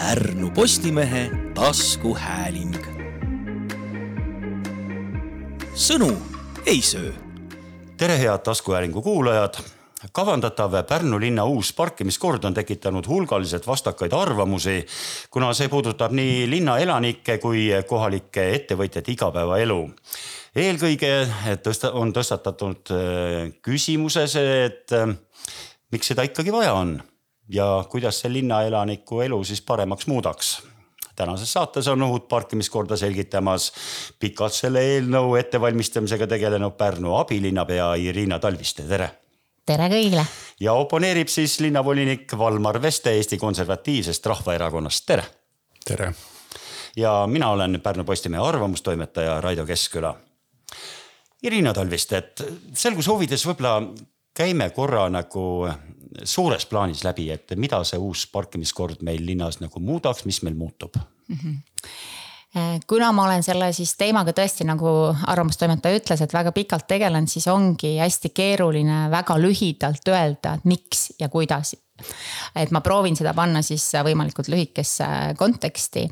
Pärnu 0.00 0.48
Postimehe 0.50 1.30
taskuhääling. 1.54 2.76
sõnu 5.74 6.16
ei 6.66 6.80
söö. 6.82 7.12
tere, 7.96 8.18
head 8.18 8.38
taskuhäälingu 8.38 9.02
kuulajad 9.02 9.58
kavandatav 10.12 10.72
Pärnu 10.88 11.20
linna 11.20 11.44
uus 11.44 11.72
parkimiskord 11.72 12.44
on 12.44 12.54
tekitanud 12.54 13.06
hulgaliselt 13.08 13.66
vastakaid 13.66 14.12
arvamusi, 14.12 14.86
kuna 15.30 15.52
see 15.52 15.68
puudutab 15.68 16.16
nii 16.16 16.50
linna 16.50 16.78
elanikke 16.78 17.38
kui 17.38 17.68
kohalike 17.86 18.54
ettevõtjate 18.54 19.12
igapäevaelu. 19.12 19.90
eelkõige 20.56 21.28
tõsta, 21.62 21.92
on 21.92 22.12
tõstatatud 22.12 22.96
äh, 22.96 23.52
küsimuse 23.62 24.26
see, 24.26 24.64
et 24.64 24.92
äh, 24.92 25.12
miks 25.92 26.08
seda 26.08 26.22
ikkagi 26.22 26.52
vaja 26.52 26.72
on 26.72 27.02
ja 27.50 27.84
kuidas 27.90 28.20
see 28.20 28.32
linnaelaniku 28.32 29.20
elu 29.20 29.44
siis 29.44 29.62
paremaks 29.62 30.06
muudaks 30.06 30.62
tänases 31.16 31.52
saates 31.52 31.88
on 31.88 32.02
uut 32.02 32.28
parkimiskorda 32.28 32.96
selgitamas 32.96 33.72
pikalt 34.18 34.54
selle 34.56 34.82
eelnõu 34.94 35.34
ettevalmistamisega 35.40 36.26
tegelenud 36.26 36.78
Pärnu 36.78 37.16
abilinnapea 37.18 37.94
Irina 38.00 38.38
Talviste, 38.38 38.86
tere 38.88 39.10
tere 39.66 39.88
kõigile. 39.92 40.24
ja 40.60 40.74
oponeerib 40.78 41.28
siis 41.28 41.58
linnavolinik 41.60 42.32
Valmar 42.38 42.80
Veste 42.82 43.12
Eesti 43.16 43.38
Konservatiivsest 43.38 44.26
Rahvaerakonnast, 44.26 45.06
tere. 45.06 45.24
tere. 45.84 46.12
ja 46.96 47.26
mina 47.26 47.50
olen 47.50 47.80
Pärnu 47.80 48.04
Postimehe 48.04 48.42
arvamustoimetaja 48.42 49.40
Raido 49.40 49.66
Keskküla. 49.66 50.14
Irina 51.42 51.72
Talviste, 51.72 52.16
et 52.16 52.42
selguse 52.76 53.10
huvides 53.10 53.46
võib-olla 53.46 53.78
käime 54.36 54.70
korra 54.76 55.08
nagu 55.08 55.68
suures 56.24 56.66
plaanis 56.66 57.04
läbi, 57.04 57.30
et 57.30 57.52
mida 57.56 57.82
see 57.84 57.98
uus 57.98 58.26
parkimiskord 58.32 59.04
meil 59.06 59.24
linnas 59.26 59.60
nagu 59.60 59.80
muudaks, 59.80 60.24
mis 60.24 60.42
meil 60.42 60.58
muutub 60.58 60.96
mm? 60.96 61.36
-hmm 61.36 61.60
kuna 62.86 63.12
ma 63.12 63.24
olen 63.24 63.44
selle 63.46 63.68
siis 63.72 63.92
teemaga 63.98 64.32
tõesti 64.34 64.64
nagu 64.66 64.88
arvamustoimetaja 65.26 66.00
ütles, 66.00 66.22
et 66.22 66.32
väga 66.34 66.52
pikalt 66.52 66.88
tegelenud, 66.90 67.30
siis 67.30 67.46
ongi 67.46 67.92
hästi 68.00 68.32
keeruline 68.34 69.04
väga 69.10 69.36
lühidalt 69.38 70.10
öelda, 70.10 70.56
et 70.58 70.66
miks 70.66 71.12
ja 71.20 71.28
kuidas 71.28 71.76
et 72.56 72.70
ma 72.70 72.80
proovin 72.84 73.16
seda 73.16 73.34
panna 73.36 73.62
siis 73.62 73.84
võimalikult 74.04 74.50
lühikesse 74.52 75.06
konteksti. 75.38 76.08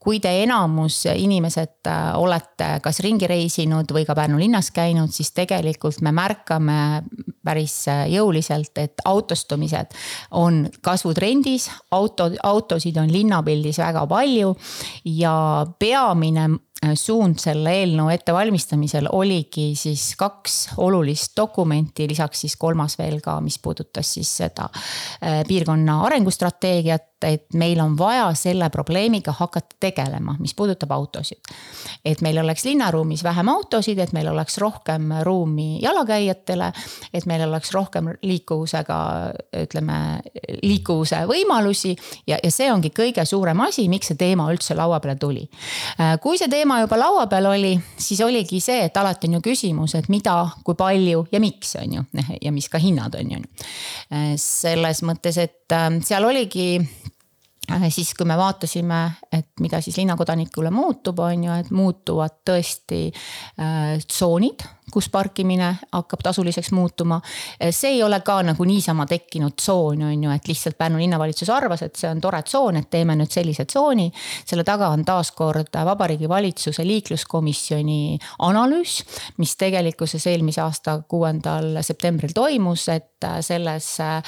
kui 0.00 0.20
te 0.20 0.30
enamus 0.42 1.02
inimesed 1.12 1.90
olete 2.16 2.68
kas 2.82 3.00
ringi 3.04 3.26
reisinud 3.28 3.90
või 3.92 4.06
ka 4.08 4.14
Pärnu 4.16 4.38
linnas 4.40 4.70
käinud, 4.72 5.12
siis 5.12 5.32
tegelikult 5.36 6.00
me 6.00 6.12
märkame 6.12 7.02
päris 7.44 7.84
jõuliselt, 8.08 8.72
et 8.78 9.04
autostumised 9.04 9.92
on 10.30 10.66
kasvutrendis. 10.82 11.70
auto, 11.90 12.30
autosid 12.42 12.96
on 12.96 13.12
linnapildis 13.12 13.78
väga 13.78 14.06
palju 14.06 14.56
ja 15.04 15.66
peamine 15.78 16.48
Äh, 16.48 16.67
suund 16.94 17.40
selle 17.42 17.72
eelnõu 17.80 18.08
ettevalmistamisel 18.14 19.08
oligi 19.12 19.72
siis 19.78 20.12
kaks 20.18 20.58
olulist 20.84 21.34
dokumenti, 21.36 22.06
lisaks 22.08 22.44
siis 22.44 22.56
kolmas 22.56 22.98
veel 22.98 23.20
ka, 23.24 23.38
mis 23.44 23.58
puudutas 23.62 24.14
siis 24.18 24.30
seda 24.42 24.68
äh, 24.70 25.42
piirkonna 25.48 26.00
arengustrateegiat 26.06 27.17
et 27.22 27.54
meil 27.54 27.80
on 27.80 27.96
vaja 27.98 28.28
selle 28.34 28.70
probleemiga 28.70 29.32
hakata 29.38 29.76
tegelema, 29.80 30.36
mis 30.38 30.54
puudutab 30.54 30.90
autosid. 30.92 31.38
et 32.04 32.20
meil 32.20 32.38
oleks 32.38 32.64
linnaruumis 32.64 33.24
vähem 33.24 33.48
autosid, 33.48 33.98
et 33.98 34.12
meil 34.12 34.28
oleks 34.28 34.58
rohkem 34.58 35.10
ruumi 35.22 35.80
jalakäijatele, 35.82 36.72
et 37.14 37.26
meil 37.26 37.42
oleks 37.48 37.72
rohkem 37.72 38.12
liikuvusega, 38.22 38.98
ütleme, 39.62 39.98
liikuvuse 40.62 41.24
võimalusi. 41.26 41.96
ja, 42.26 42.38
ja 42.42 42.50
see 42.50 42.72
ongi 42.72 42.90
kõige 42.94 43.24
suurem 43.24 43.60
asi, 43.60 43.88
miks 43.88 44.12
see 44.12 44.16
teema 44.16 44.46
üldse 44.52 44.76
laua 44.78 45.00
peale 45.00 45.18
tuli. 45.18 45.48
kui 46.22 46.38
see 46.38 46.48
teema 46.48 46.80
juba 46.80 46.98
laua 46.98 47.26
peal 47.26 47.50
oli, 47.50 47.74
siis 47.96 48.20
oligi 48.20 48.60
see, 48.60 48.84
et 48.84 48.96
alati 48.96 49.28
on 49.28 49.38
ju 49.38 49.42
küsimus, 49.50 49.94
et 49.98 50.08
mida, 50.08 50.38
kui 50.64 50.78
palju 50.78 51.26
ja 51.32 51.40
miks, 51.40 51.74
on 51.82 51.98
ju, 51.98 52.06
ja 52.44 52.52
mis 52.52 52.68
ka 52.68 52.78
hinnad 52.78 53.18
on 53.18 53.36
ju. 53.36 53.42
selles 54.38 55.02
mõttes, 55.02 55.38
et 55.38 55.74
äh, 55.74 55.90
seal 56.04 56.24
oligi 56.24 56.68
Äh, 56.78 57.07
siis, 57.92 58.14
kui 58.16 58.26
me 58.28 58.36
vaatasime, 58.38 59.00
et 59.32 59.48
mida 59.60 59.80
siis 59.84 59.98
linnakodanikule 60.00 60.70
muutub, 60.74 61.20
on 61.24 61.44
ju, 61.44 61.58
et 61.60 61.70
muutuvad 61.74 62.40
tõesti 62.48 63.06
äh, 63.10 63.98
tsoonid 64.06 64.64
kus 64.92 65.08
parkimine 65.12 65.74
hakkab 65.92 66.22
tasuliseks 66.22 66.70
muutuma. 66.72 67.20
see 67.70 67.96
ei 67.96 68.02
ole 68.02 68.20
ka 68.20 68.42
nagu 68.42 68.64
niisama 68.64 69.06
tekkinud 69.06 69.56
tsoon, 69.56 70.02
on 70.02 70.24
ju, 70.24 70.30
et 70.30 70.48
lihtsalt 70.48 70.78
Pärnu 70.78 70.98
linnavalitsus 70.98 71.50
arvas, 71.50 71.82
et 71.82 71.96
see 71.96 72.10
on 72.10 72.20
tore 72.20 72.42
tsoon, 72.42 72.76
et 72.76 72.90
teeme 72.90 73.16
nüüd 73.16 73.32
sellise 73.32 73.64
tsooni. 73.64 74.12
selle 74.44 74.64
taga 74.64 74.88
on 74.88 75.04
taaskord 75.04 75.74
Vabariigi 75.84 76.28
Valitsuse 76.28 76.86
liikluskomisjoni 76.86 78.18
analüüs, 78.38 79.02
mis 79.38 79.56
tegelikkuses 79.56 80.26
eelmise 80.26 80.62
aasta 80.62 81.00
kuuendal 81.08 81.82
septembril 81.82 82.32
toimus, 82.34 82.88
et 82.88 83.18
selles 83.40 84.00
äh, 84.00 84.22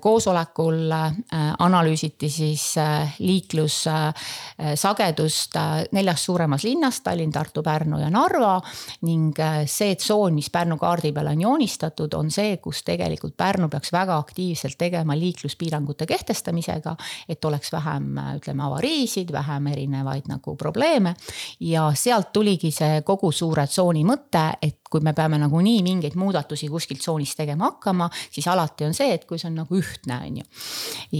koosolekul 0.00 0.92
äh, 0.92 1.12
analüüsiti 1.58 2.30
siis 2.30 2.78
äh, 2.78 3.14
liiklussagedust 3.18 5.54
neljas 5.92 6.24
suuremas 6.24 6.64
linnas, 6.64 7.00
Tallinn, 7.00 7.32
Tartu, 7.32 7.62
Pärnu 7.62 8.00
ja 8.00 8.10
Narva 8.10 8.62
ning 9.02 9.34
see 9.76 9.96
tsoon, 10.00 10.34
mis 10.34 10.50
Pärnu 10.52 10.78
kaardi 10.80 11.12
peal 11.12 11.30
on 11.30 11.40
joonistatud, 11.40 12.14
on 12.16 12.30
see, 12.32 12.56
kus 12.62 12.82
tegelikult 12.86 13.36
Pärnu 13.36 13.68
peaks 13.72 13.92
väga 13.92 14.16
aktiivselt 14.18 14.78
tegema 14.78 15.16
liikluspiirangute 15.18 16.06
kehtestamisega. 16.06 16.96
et 17.28 17.44
oleks 17.44 17.72
vähem, 17.72 18.16
ütleme, 18.36 18.62
avariisid, 18.62 19.32
vähem 19.32 19.66
erinevaid 19.66 20.28
nagu 20.28 20.56
probleeme. 20.56 21.14
ja 21.60 21.90
sealt 21.94 22.32
tuligi 22.32 22.70
see 22.70 23.02
kogu 23.02 23.32
suure 23.32 23.66
tsooni 23.66 24.04
mõte, 24.04 24.46
et 24.62 24.78
kui 24.90 25.02
me 25.04 25.12
peame 25.16 25.38
nagunii 25.40 25.80
mingeid 25.86 26.16
muudatusi 26.18 26.68
kuskil 26.70 27.00
tsoonis 27.00 27.34
tegema 27.38 27.70
hakkama, 27.70 28.08
siis 28.30 28.46
alati 28.50 28.86
on 28.86 28.94
see, 28.96 29.14
et 29.16 29.24
kui 29.28 29.40
see 29.40 29.50
on 29.50 29.60
nagu 29.62 29.78
ühtne, 29.78 30.20
on 30.26 30.40
ju. 30.40 30.46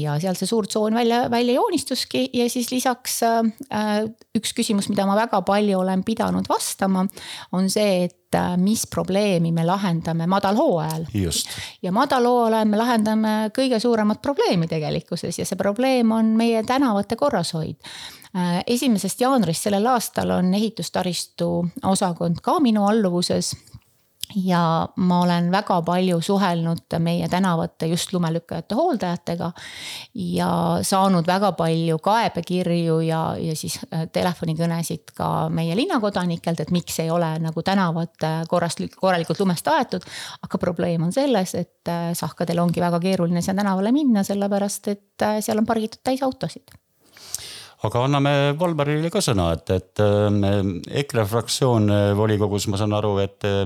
ja 0.03 0.19
sealt 0.23 0.41
see 0.41 0.51
suur 0.51 0.69
tsoon 0.71 0.95
välja, 0.97 1.25
välja 1.31 1.57
joonistuski 1.59 2.29
ja 2.37 2.49
siis 2.53 2.71
lisaks 2.73 3.21
äh, 3.27 4.05
üks 4.37 4.55
küsimus, 4.57 4.91
mida 4.93 5.07
ma 5.09 5.17
väga 5.19 5.43
palju 5.47 5.81
olen 5.81 6.05
pidanud 6.07 6.49
vastama, 6.49 7.07
on 7.57 7.71
see, 7.73 8.07
et 8.07 8.39
äh, 8.39 8.55
mis 8.61 8.87
probleemi 8.91 9.53
me 9.53 9.67
lahendame 9.67 10.29
madalhooajal. 10.31 11.09
ja 11.83 11.93
madalhooajal 11.93 12.71
me 12.71 12.81
lahendame 12.81 13.35
kõige 13.57 13.81
suuremat 13.83 14.23
probleemi 14.23 14.71
tegelikkuses 14.71 15.43
ja 15.43 15.49
see 15.49 15.59
probleem 15.59 16.13
on 16.15 16.35
meie 16.39 16.63
tänavate 16.67 17.19
korrashoid 17.19 17.77
esimesest 18.67 19.21
jaanuarist 19.21 19.69
sellel 19.69 19.87
aastal 19.87 20.31
on 20.31 20.55
ehitustaristu 20.55 21.49
osakond 21.89 22.43
ka 22.45 22.59
minu 22.61 22.85
alluvuses 22.85 23.55
ja 24.35 24.89
ma 24.97 25.21
olen 25.23 25.51
väga 25.53 25.83
palju 25.83 26.21
suhelnud 26.21 26.97
meie 26.99 27.29
tänavate 27.29 27.87
just 27.87 28.13
lumelükkajate 28.13 28.75
hooldajatega. 28.75 29.53
ja 30.15 30.79
saanud 30.83 31.27
väga 31.27 31.53
palju 31.53 31.99
kaebekirju 31.99 33.01
ja, 33.01 33.37
ja 33.39 33.57
siis 33.57 33.79
äh, 33.95 34.09
telefonikõnesid 34.13 35.13
ka 35.15 35.49
meie 35.49 35.77
linnakodanikelt, 35.77 36.61
et 36.61 36.71
miks 36.71 36.99
ei 37.01 37.11
ole 37.11 37.39
nagu 37.39 37.63
tänavad 37.63 38.25
äh, 38.25 38.43
korrast, 38.49 38.83
korralikult 38.97 39.41
lumest 39.41 39.69
aetud. 39.69 40.03
aga 40.43 40.59
probleem 40.59 41.03
on 41.03 41.13
selles, 41.13 41.55
et 41.55 41.93
sahkadel 42.13 42.59
ongi 42.59 42.81
väga 42.81 43.01
keeruline 43.01 43.43
sinna 43.43 43.63
tänavale 43.63 43.93
minna, 43.93 44.23
sellepärast 44.27 44.89
et 44.89 45.29
seal 45.41 45.59
on 45.59 45.67
pargitud 45.67 46.03
täis 46.05 46.23
autosid 46.23 46.75
aga 47.87 48.03
anname 48.07 48.33
Valmarile 48.59 49.11
ka 49.13 49.21
sõna, 49.25 49.49
et, 49.57 49.71
et 49.75 50.03
äh, 50.03 50.69
EKRE 51.03 51.25
fraktsioon 51.31 51.91
äh, 51.93 52.11
volikogus, 52.19 52.67
ma 52.71 52.81
saan 52.81 52.95
aru, 52.97 53.17
et 53.23 53.47
äh, 53.47 53.63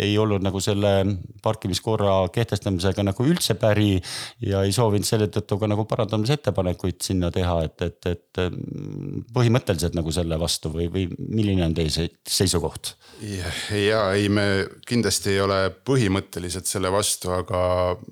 ei 0.00 0.16
olnud 0.20 0.44
nagu 0.44 0.60
selle 0.62 0.92
parkimiskorra 1.44 2.14
kehtestamisega 2.34 3.04
nagu 3.06 3.26
üldse 3.26 3.56
päri 3.60 3.96
ja 4.44 4.64
ei 4.66 4.74
soovinud 4.74 5.08
selle 5.08 5.30
tõttu 5.32 5.60
ka 5.60 5.70
nagu 5.70 5.86
parandamisettepanekuid 5.90 7.00
sinna 7.04 7.32
teha, 7.34 7.56
et, 7.68 7.86
et, 7.86 8.10
et 8.10 8.42
põhimõtteliselt 9.34 9.96
nagu 9.98 10.14
selle 10.14 10.38
vastu 10.40 10.72
või, 10.74 10.90
või 10.92 11.06
milline 11.18 11.66
on 11.68 11.76
teie 11.76 12.08
seisukoht? 12.28 12.94
ja 13.22 14.04
ei, 14.16 14.28
me 14.32 14.46
kindlasti 14.88 15.34
ei 15.34 15.42
ole 15.44 15.60
põhimõtteliselt 15.86 16.68
selle 16.70 16.92
vastu, 16.92 17.32
aga 17.34 17.60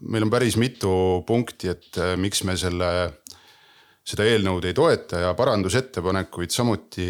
meil 0.03 0.27
on 0.27 0.33
päris 0.33 0.59
mitu 0.61 0.93
punkti, 1.29 1.73
et 1.73 2.03
miks 2.21 2.45
me 2.47 2.57
selle 2.61 2.91
seda 4.09 4.25
eelnõud 4.25 4.65
ei 4.69 4.77
toeta 4.77 5.21
ja 5.21 5.35
parandusettepanekuid 5.37 6.53
samuti 6.53 7.09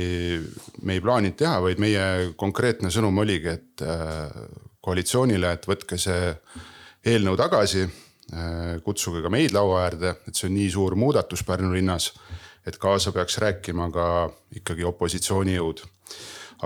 me 0.82 0.96
ei 0.96 1.02
plaaninud 1.02 1.36
teha, 1.38 1.58
vaid 1.62 1.82
meie 1.82 2.32
konkreetne 2.38 2.90
sõnum 2.94 3.22
oligi, 3.22 3.54
et 3.54 3.84
äh, 3.86 4.26
koalitsioonile, 4.82 5.52
et 5.54 5.68
võtke 5.68 5.98
see 6.00 6.32
eelnõu 7.06 7.38
tagasi. 7.38 7.84
Äh, 8.28 8.80
kutsuge 8.84 9.22
ka 9.24 9.30
meid 9.32 9.54
laua 9.56 9.84
äärde, 9.86 10.16
et 10.28 10.34
see 10.36 10.48
on 10.50 10.56
nii 10.58 10.72
suur 10.74 10.98
muudatus 10.98 11.44
Pärnu 11.46 11.70
linnas, 11.72 12.10
et 12.66 12.76
kaasa 12.82 13.14
peaks 13.14 13.38
rääkima 13.40 13.88
ka 13.94 14.08
ikkagi 14.58 14.84
opositsioonijõud 14.88 15.86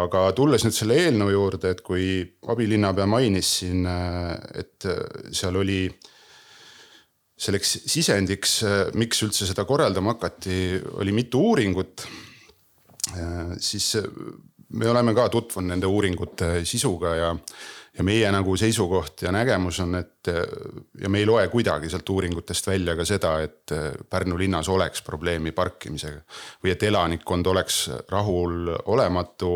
aga 0.03 0.25
tulles 0.33 0.65
nüüd 0.65 0.73
selle 0.73 0.97
eelnõu 0.97 1.35
juurde, 1.35 1.75
et 1.75 1.83
kui 1.85 2.23
abilinnapea 2.49 3.05
mainis 3.07 3.53
siin, 3.61 3.85
äh, 3.85 4.33
et 4.65 4.89
seal 5.37 5.61
oli 5.61 5.85
selleks 7.43 7.77
sisendiks, 7.91 8.61
miks 8.99 9.23
üldse 9.27 9.49
seda 9.49 9.65
korraldama 9.69 10.15
hakati, 10.17 10.79
oli 11.03 11.15
mitu 11.15 11.43
uuringut. 11.51 12.07
siis 13.59 13.97
me 14.73 14.89
oleme 14.89 15.15
ka 15.15 15.29
tutvunud 15.29 15.73
nende 15.73 15.87
uuringute 15.91 16.63
sisuga 16.65 17.15
ja, 17.17 17.31
ja 17.99 18.05
meie 18.07 18.31
nagu 18.33 18.55
seisukoht 18.57 19.25
ja 19.27 19.33
nägemus 19.35 19.81
on, 19.85 19.99
et 19.99 20.31
ja 21.01 21.11
me 21.11 21.21
ei 21.21 21.27
loe 21.27 21.49
kuidagi 21.53 21.91
sealt 21.91 22.09
uuringutest 22.09 22.71
välja 22.71 22.95
ka 22.97 23.05
seda, 23.09 23.35
et 23.43 23.75
Pärnu 24.09 24.39
linnas 24.39 24.69
oleks 24.73 25.03
probleemi 25.03 25.53
parkimisega. 25.53 26.23
või 26.65 26.73
et 26.73 26.83
elanikkond 26.83 27.47
oleks 27.47 27.83
rahulolematu 28.09 29.53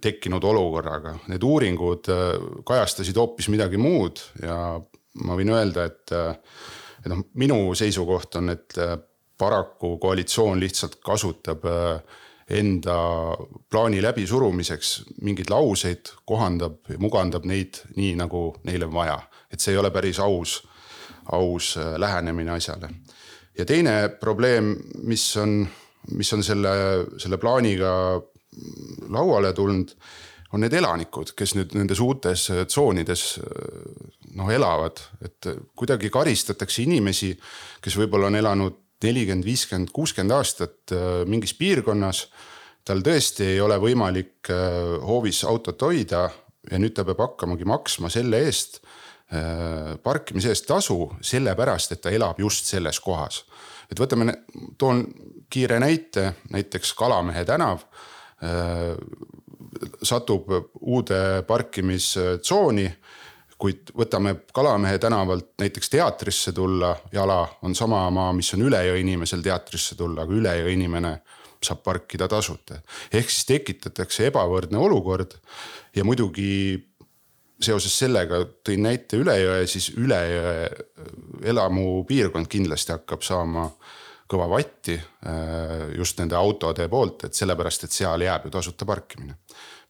tekkinud 0.00 0.44
olukorraga, 0.48 1.12
need 1.28 1.42
uuringud 1.44 2.08
kajastasid 2.64 3.16
hoopis 3.20 3.50
midagi 3.52 3.76
muud 3.76 4.22
ja 4.40 4.80
ma 5.24 5.36
võin 5.38 5.52
öelda, 5.54 5.86
et, 5.88 6.12
et 7.00 7.10
noh, 7.12 7.22
minu 7.38 7.58
seisukoht 7.78 8.36
on, 8.40 8.50
et 8.52 8.76
paraku 9.38 9.96
koalitsioon 9.98 10.60
lihtsalt 10.60 10.98
kasutab 11.04 11.64
äh, 11.64 12.00
enda 12.50 12.96
plaani 13.70 14.02
läbisurumiseks 14.02 14.92
mingeid 15.22 15.50
lauseid, 15.50 16.12
kohandab 16.26 16.78
ja 16.88 16.98
mugandab 17.02 17.46
neid 17.48 17.82
nii, 17.96 18.14
nagu 18.20 18.48
neil 18.64 18.86
on 18.86 18.94
vaja. 18.94 19.18
et 19.52 19.60
see 19.60 19.72
ei 19.72 19.78
ole 19.78 19.90
päris 19.90 20.18
aus, 20.20 20.62
aus 21.32 21.76
äh, 21.76 21.96
lähenemine 21.98 22.50
asjale. 22.50 22.90
ja 23.58 23.64
teine 23.64 24.08
probleem, 24.20 24.76
mis 25.02 25.36
on, 25.36 25.66
mis 26.12 26.32
on 26.32 26.42
selle, 26.42 26.70
selle 27.18 27.38
plaaniga 27.38 28.22
lauale 29.08 29.52
tulnud, 29.52 29.90
on 30.52 30.62
need 30.62 30.74
elanikud, 30.78 31.32
kes 31.36 31.56
nüüd 31.56 31.74
nendes 31.74 32.00
uutes 32.00 32.48
tsoonides 32.70 33.22
noh 34.36 34.50
elavad, 34.52 35.00
et 35.24 35.48
kuidagi 35.74 36.10
karistatakse 36.12 36.84
inimesi, 36.84 37.32
kes 37.82 37.96
võib-olla 37.98 38.30
on 38.30 38.38
elanud 38.38 38.82
nelikümmend, 39.04 39.44
viiskümmend, 39.44 39.92
kuuskümmend 39.94 40.36
aastat 40.36 40.94
äh, 40.94 41.24
mingis 41.28 41.54
piirkonnas. 41.58 42.26
tal 42.86 43.02
tõesti 43.02 43.42
ei 43.56 43.60
ole 43.60 43.78
võimalik 43.82 44.50
äh, 44.50 44.96
hoovis 45.02 45.42
autot 45.44 45.82
hoida 45.82 46.28
ja 46.70 46.78
nüüd 46.78 46.94
ta 46.94 47.04
peab 47.04 47.20
hakkamagi 47.24 47.66
maksma 47.66 48.10
selle 48.10 48.44
eest, 48.46 48.80
äh, 49.34 49.96
parkimise 50.02 50.52
eest 50.54 50.66
tasu, 50.66 51.10
sellepärast 51.20 51.92
et 51.92 52.00
ta 52.00 52.10
elab 52.10 52.40
just 52.40 52.66
selles 52.66 53.00
kohas. 53.00 53.44
et 53.90 54.00
võtame, 54.00 54.32
toon 54.78 55.04
kiire 55.50 55.78
näite, 55.80 56.32
näiteks 56.50 56.94
Kalamehe 56.94 57.44
tänav 57.44 57.84
satub 60.06 60.50
uude 60.80 61.42
parkimistsooni 61.46 62.90
kuid 63.58 63.92
võtame 63.96 64.34
Kalamehe 64.52 64.98
tänavalt 65.00 65.54
näiteks 65.60 65.90
teatrisse 65.90 66.52
tulla 66.52 66.92
jala, 67.12 67.40
on 67.62 67.74
sama 67.74 68.04
maa, 68.12 68.32
mis 68.36 68.52
on 68.54 68.66
üle 68.68 68.82
jõe 68.88 69.00
inimesel 69.00 69.44
teatrisse 69.44 69.96
tulla, 69.96 70.26
aga 70.26 70.36
üle 70.36 70.52
jõe 70.60 70.74
inimene 70.76 71.14
saab 71.64 71.80
parkida 71.84 72.28
tasuta. 72.28 72.82
ehk 73.12 73.30
siis 73.30 73.46
tekitatakse 73.48 74.28
ebavõrdne 74.28 74.78
olukord 74.78 75.38
ja 75.96 76.04
muidugi 76.04 76.76
seoses 77.60 77.98
sellega 77.98 78.42
tõin 78.64 78.84
näite 78.84 79.16
üle 79.16 79.38
jõe, 79.40 79.62
siis 79.66 79.88
üle 79.96 80.18
jõe 80.30 80.56
elamupiirkond 81.48 82.50
kindlasti 82.52 82.92
hakkab 82.92 83.24
saama 83.24 83.70
kõva 84.28 84.50
vatti 84.50 84.98
äh, 84.98 85.96
just 85.96 86.18
nende 86.20 86.36
autode 86.36 86.88
poolt, 86.92 87.24
et 87.24 87.34
sellepärast, 87.34 87.86
et 87.86 87.94
seal 87.94 88.26
jääb 88.26 88.44
ju 88.48 88.52
tasuta 88.52 88.84
parkimine 88.84 89.38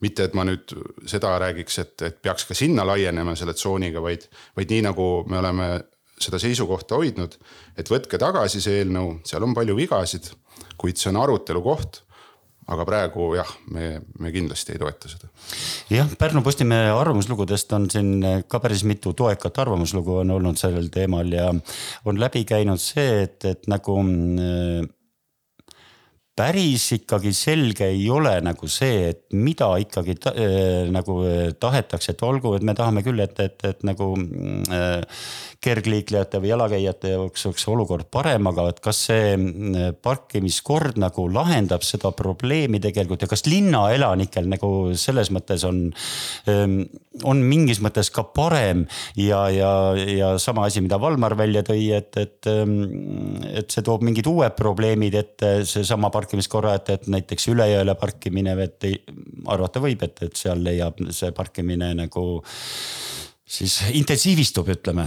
mitte, 0.04 0.28
et 0.28 0.34
ma 0.37 0.44
nüüd 0.44 0.75
seda 1.08 1.34
räägiks, 1.40 1.78
et, 1.82 1.94
et 2.08 2.16
peaks 2.22 2.48
ka 2.48 2.56
sinna 2.56 2.84
laienema 2.87 3.37
selle 3.38 3.54
tsooniga, 3.56 4.02
vaid, 4.04 4.26
vaid 4.56 4.72
nii 4.75 4.82
nagu 4.88 5.06
me 5.31 5.40
oleme 5.40 5.69
seda 6.20 6.40
seisukohta 6.40 6.96
hoidnud, 6.96 7.37
et 7.76 7.93
võtke 7.93 8.20
tagasi 8.20 8.60
see 8.64 8.81
eelnõu, 8.81 9.19
seal 9.28 9.44
on 9.44 9.54
palju 9.56 9.76
vigasid, 9.76 10.31
kuid 10.81 11.00
see 11.00 11.12
on 11.12 11.20
arutelu 11.20 11.62
koht 11.64 12.02
aga 12.66 12.84
praegu 12.87 13.28
jah, 13.37 13.50
me, 13.70 14.00
me 14.19 14.32
kindlasti 14.34 14.75
ei 14.75 14.81
toeta 14.82 15.10
seda. 15.10 15.28
jah, 15.93 16.08
Pärnu 16.19 16.43
Postimehe 16.43 16.90
arvamuslugudest 16.96 17.72
on 17.78 17.87
siin 17.90 18.10
ka 18.50 18.60
päris 18.62 18.82
mitu 18.88 19.12
toekat 19.16 19.60
arvamuslugu 19.62 20.20
on 20.25 20.34
olnud 20.38 20.58
sellel 20.58 20.90
teemal 20.94 21.31
ja 21.32 21.52
on 22.04 22.20
läbi 22.20 22.43
käinud 22.48 22.82
see, 22.82 23.22
et, 23.26 23.38
et 23.46 23.70
nagu 23.70 23.94
päris 26.37 26.91
ikkagi 26.99 27.33
selge 27.33 27.87
ei 27.88 28.05
ole 28.12 28.35
nagu 28.44 28.69
see, 28.69 29.11
et 29.12 29.23
mida 29.33 29.71
ikkagi 29.81 30.17
ta, 30.21 30.35
äh, 30.37 30.85
nagu 30.93 31.23
äh, 31.25 31.55
tahetakse, 31.61 32.12
et 32.12 32.25
olgu, 32.27 32.53
et 32.59 32.67
me 32.67 32.75
tahame 32.77 33.00
küll, 33.06 33.23
et, 33.25 33.38
et, 33.41 33.56
et 33.65 33.87
nagu 33.88 34.11
äh, 34.17 35.00
kergliiklejate 35.65 36.41
või 36.43 36.53
jalakäijate 36.53 37.15
jaoks 37.15 37.47
oleks 37.49 37.67
olukord 37.73 38.11
parem, 38.12 38.50
aga 38.50 38.69
et 38.71 38.83
kas 38.85 39.00
see 39.09 39.33
äh, 39.33 39.88
parkimiskord 40.05 41.00
nagu 41.00 41.25
lahendab 41.33 41.87
seda 41.87 42.12
probleemi 42.17 42.82
tegelikult 42.85 43.25
ja 43.25 43.31
kas 43.31 43.47
linnaelanikel 43.49 44.49
nagu 44.53 44.71
selles 45.00 45.32
mõttes 45.35 45.65
on 45.67 45.87
ähm,, 46.53 46.82
on 47.25 47.41
mingis 47.49 47.81
mõttes 47.81 48.11
ka 48.12 48.27
parem 48.37 48.85
ja, 49.17 49.47
ja, 49.53 49.73
ja 49.97 50.35
sama 50.43 50.67
asi, 50.69 50.82
mida 50.85 50.99
Valmar 51.00 51.37
välja 51.39 51.62
tõi, 51.65 51.89
et, 51.97 52.12
et, 52.21 52.50
ähm, 52.50 53.41
et 53.49 53.73
see 53.73 53.85
toob 53.87 54.05
mingid 54.05 54.29
uued 54.29 54.56
probleemid 54.59 55.17
ette, 55.17 55.53
seesama 55.69 56.11
park 56.12 56.25
parkimiskorra, 56.26 56.75
et, 56.75 56.90
näiteks 57.06 57.49
üle 57.55 57.69
jõele 57.70 57.94
parkimine, 57.99 58.56
et 58.67 58.90
arvata 59.46 59.81
võib, 59.82 60.02
et, 60.02 60.26
et 60.26 60.37
seal 60.37 60.62
leiab 60.67 60.99
see 61.14 61.31
parkimine 61.37 61.93
nagu 61.94 62.26
siis 63.46 63.78
intensiivistub, 63.94 64.69
ütleme 64.75 65.06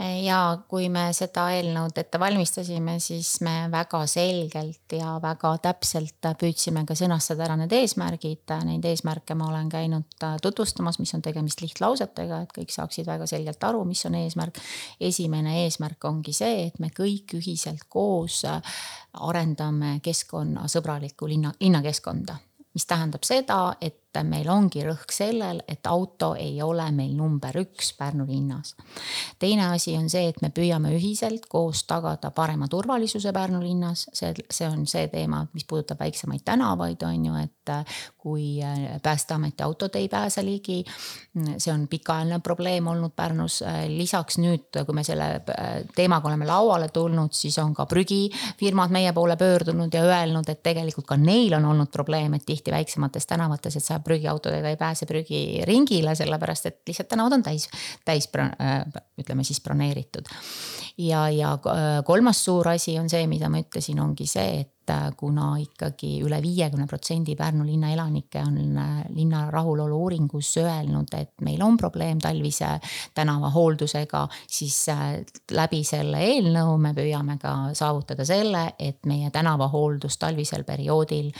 ja 0.00 0.38
kui 0.68 0.88
me 0.92 1.10
seda 1.16 1.46
eelnõud 1.52 1.98
ette 2.00 2.20
valmistasime, 2.20 2.96
siis 3.02 3.34
me 3.44 3.68
väga 3.72 4.00
selgelt 4.08 4.94
ja 4.96 5.16
väga 5.22 5.52
täpselt 5.66 6.30
püüdsime 6.40 6.86
ka 6.88 6.96
sõnastada 6.96 7.44
ära 7.46 7.58
need 7.60 7.74
eesmärgid. 7.76 8.54
Neid 8.66 8.86
eesmärke 8.88 9.36
ma 9.36 9.50
olen 9.50 9.68
käinud 9.72 10.26
tutvustamas, 10.42 11.00
mis 11.02 11.12
on 11.16 11.24
tegemist 11.24 11.60
lihtlausetega, 11.64 12.42
et 12.44 12.54
kõik 12.56 12.72
saaksid 12.74 13.08
väga 13.08 13.28
selgelt 13.30 13.64
aru, 13.68 13.84
mis 13.88 14.04
on 14.08 14.16
eesmärk. 14.22 14.60
esimene 15.00 15.64
eesmärk 15.64 16.04
ongi 16.08 16.32
see, 16.32 16.66
et 16.68 16.78
me 16.80 16.88
kõik 16.96 17.36
ühiselt 17.36 17.84
koos 17.88 18.42
arendame 19.12 19.98
keskkonnasõbralikku 20.04 21.28
linna, 21.28 21.52
linnakeskkonda 21.60 22.38
mis 22.74 22.86
tähendab 22.86 23.26
seda, 23.26 23.74
et 23.82 23.99
meil 24.26 24.48
ongi 24.50 24.82
rõhk 24.84 25.12
sellel, 25.14 25.62
et 25.68 25.86
auto 25.86 26.32
ei 26.38 26.58
ole 26.62 26.86
meil 26.94 27.14
number 27.16 27.56
üks 27.62 27.92
Pärnu 27.98 28.26
linnas. 28.26 28.74
teine 29.38 29.66
asi 29.70 29.96
on 29.96 30.08
see, 30.10 30.28
et 30.28 30.40
me 30.42 30.50
püüame 30.54 30.92
ühiselt 30.96 31.46
koos 31.48 31.84
tagada 31.84 32.30
parema 32.30 32.68
turvalisuse 32.68 33.32
Pärnu 33.32 33.62
linnas, 33.62 34.08
see, 34.12 34.34
see 34.50 34.68
on 34.68 34.86
see 34.86 35.08
teema, 35.08 35.46
mis 35.54 35.64
puudutab 35.64 36.00
väiksemaid 36.00 36.44
tänavaid, 36.44 37.02
on 37.06 37.26
ju, 37.26 37.34
et 37.44 37.74
kui 38.18 38.58
päästeameti 39.02 39.62
autod 39.62 39.94
ei 39.94 40.08
pääse 40.08 40.44
ligi. 40.44 40.84
see 41.58 41.72
on 41.72 41.88
pikaajaline 41.88 42.40
probleem 42.40 42.86
olnud 42.86 43.12
Pärnus. 43.16 43.62
lisaks 43.88 44.38
nüüd, 44.38 44.82
kui 44.86 44.94
me 44.94 45.04
selle 45.04 45.40
teemaga 45.94 46.28
oleme 46.28 46.46
lauale 46.46 46.88
tulnud, 46.88 47.32
siis 47.32 47.58
on 47.58 47.74
ka 47.74 47.86
prügifirmad 47.86 48.90
meie 48.90 49.12
poole 49.12 49.36
pöördunud 49.36 49.94
ja 49.94 50.02
öelnud, 50.02 50.48
et 50.48 50.62
tegelikult 50.62 51.06
ka 51.06 51.16
neil 51.16 51.54
on 51.54 51.64
olnud 51.64 51.90
probleem, 51.92 52.34
et 52.34 52.46
tihti 52.46 52.70
väiksemates 52.70 53.26
tänavates, 53.26 53.76
et 53.76 53.84
sa 53.84 53.99
prügiautodega 54.04 54.72
ei 54.72 54.78
pääse 54.80 55.06
prügiringile, 55.06 56.14
sellepärast 56.18 56.70
et 56.70 56.80
lihtsalt 56.88 57.10
tänavad 57.12 57.38
on 57.38 57.46
täis, 57.46 57.68
täis 58.04 58.28
äh, 58.38 58.84
ütleme 59.20 59.44
siis 59.44 59.60
broneeritud. 59.60 60.28
ja, 60.98 61.28
ja 61.30 61.52
äh, 61.54 62.04
kolmas 62.04 62.44
suur 62.44 62.68
asi 62.68 62.98
on 62.98 63.08
see, 63.10 63.26
mida 63.26 63.48
ma 63.48 63.60
ütlesin, 63.62 64.00
ongi 64.00 64.26
see, 64.26 64.60
et 64.60 64.90
äh, 64.90 65.10
kuna 65.16 65.52
ikkagi 65.60 66.18
üle 66.24 66.40
viiekümne 66.42 66.86
protsendi 66.90 67.36
Pärnu 67.36 67.64
linna 67.66 67.92
elanikke 67.92 68.42
on 68.42 68.58
linna 69.14 69.44
rahulolu 69.50 70.02
uuringus 70.04 70.52
öelnud, 70.60 71.14
et 71.16 71.32
meil 71.46 71.62
on 71.62 71.76
probleem 71.76 72.18
talvise 72.20 72.72
tänava 73.14 73.50
hooldusega, 73.54 74.26
siis 74.48 74.86
läbi 75.52 75.82
selle 75.84 76.20
eelnõu 76.26 76.76
me 76.78 76.94
püüame 76.96 77.38
ka 77.40 77.54
saavutada 77.76 78.24
selle, 78.28 78.66
et 78.78 79.06
meie 79.06 79.30
tänavahooldus 79.30 80.18
talvisel 80.20 80.64
perioodil 80.64 81.30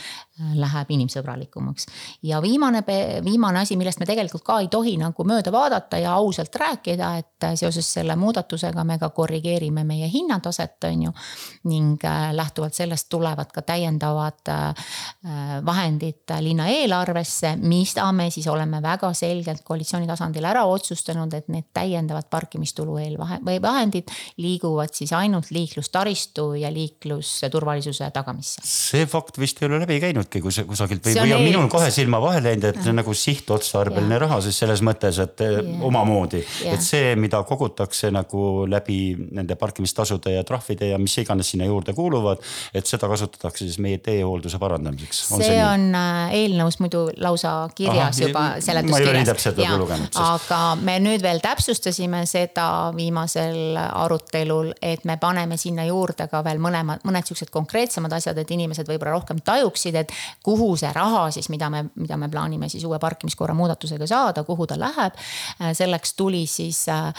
läheb 0.55 0.91
inimsõbralikumaks. 0.91 1.85
ja 2.23 2.41
viimane, 2.41 2.83
viimane 3.23 3.59
asi, 3.59 3.77
millest 3.77 3.99
me 3.99 4.05
tegelikult 4.05 4.43
ka 4.43 4.59
ei 4.59 4.67
tohi 4.67 4.95
nagu 4.97 5.23
mööda 5.27 5.51
vaadata 5.51 5.97
ja 6.01 6.13
ausalt 6.17 6.55
rääkida, 6.55 7.11
et 7.17 7.47
seoses 7.59 7.87
selle 7.93 8.15
muudatusega 8.15 8.83
me 8.83 8.97
ka 8.99 9.09
korrigeerime 9.09 9.83
meie 9.83 10.09
hinnataset, 10.09 10.77
on 10.89 11.03
ju. 11.03 11.11
ning 11.63 12.03
lähtuvalt 12.31 12.73
sellest 12.73 13.09
tulevad 13.09 13.51
ka 13.53 13.61
täiendavad 13.61 14.51
vahendid 15.65 16.33
linna 16.41 16.67
eelarvesse, 16.71 17.55
mida 17.55 18.11
me 18.11 18.29
siis 18.31 18.47
oleme 18.47 18.81
väga 18.81 19.13
selgelt 19.13 19.63
koalitsiooni 19.63 20.07
tasandil 20.07 20.45
ära 20.45 20.63
otsustanud, 20.65 21.33
et 21.33 21.49
need 21.53 21.69
täiendavad 21.73 22.29
parkimistulu 22.29 22.97
eelvahendid 22.97 24.11
liiguvad 24.41 24.93
siis 24.93 25.13
ainult 25.13 25.51
liiklustaristu 25.51 26.53
ja 26.61 26.71
liiklusturvalisuse 26.73 28.11
tagamisse. 28.11 28.61
see 28.63 29.05
fakt 29.05 29.39
vist 29.39 29.61
ei 29.61 29.69
ole 29.69 29.81
läbi 29.85 29.99
käinudki 30.31 30.41
kus, 30.41 30.59
kusagilt 30.67 31.05
või, 31.05 31.15
või 31.19 31.33
on 31.35 31.43
minul 31.43 31.67
kahe 31.71 31.91
silma 31.91 32.19
vahele 32.21 32.51
läinud, 32.51 32.67
et 32.69 32.85
ja. 32.85 32.93
nagu 32.95 33.13
sihtotstarbeline 33.13 34.19
raha 34.21 34.39
siis 34.41 34.57
selles 34.61 34.81
mõttes, 34.85 35.19
et 35.19 35.43
ja. 35.43 35.61
omamoodi, 35.87 36.41
et 36.71 36.83
see, 36.83 37.15
mida 37.19 37.41
kogutakse 37.47 38.11
nagu 38.13 38.65
läbi 38.69 39.15
nende 39.31 39.55
parkimistasude 39.59 40.35
ja 40.35 40.43
trahvide 40.47 40.91
ja 40.93 40.99
mis 41.01 41.17
iganes 41.21 41.51
sinna 41.51 41.67
juurde 41.67 41.93
kuuluvad, 41.97 42.41
et 42.73 42.87
seda 42.87 43.09
kasutatakse 43.11 43.65
siis 43.65 43.79
meie 43.83 43.99
teehoolduse 44.03 44.59
parandamiseks. 44.61 45.23
see, 45.27 45.43
see 45.43 45.63
on 45.65 45.89
nii? 45.91 45.99
Äh, 46.01 46.35
eelnõus 46.41 46.79
muidu 46.81 47.05
lausa 47.21 47.69
kirjas 47.75 48.19
Aha, 48.19 48.27
juba 48.27 48.45
seletuskirjas. 48.63 50.17
aga 50.21 50.61
me 50.81 50.97
nüüd 51.03 51.23
veel 51.23 51.41
täpsustasime 51.43 52.23
seda 52.29 52.91
viimasel 52.95 53.77
arutelul, 53.81 54.71
et 54.81 55.05
me 55.05 55.17
paneme 55.21 55.57
sinna 55.57 55.85
juurde 55.89 56.27
ka 56.31 56.43
veel 56.45 56.61
mõlemad, 56.63 57.03
mõned 57.07 57.27
siuksed 57.27 57.51
konkreetsemad 57.53 58.13
asjad, 58.15 58.37
et 58.37 58.51
inimesed 58.51 58.87
võib-olla 58.87 59.17
rohkem 59.17 59.41
tajuksid, 59.45 59.97
et 60.03 60.13
kuhu 60.43 60.75
see 60.79 60.91
raha 60.93 61.27
siis, 61.31 61.49
mida 61.49 61.69
me, 61.69 61.85
mida 61.95 62.17
me 62.17 62.29
plaanime 62.29 62.69
siis 62.69 62.85
uue 62.85 62.99
parkimiskorra 62.99 63.53
muudatusega 63.57 64.07
saada, 64.07 64.43
kuhu 64.43 64.67
ta 64.67 64.79
läheb. 64.79 65.17
selleks 65.73 66.13
tuli 66.13 66.45
siis 66.47 66.85
äh, 66.89 67.13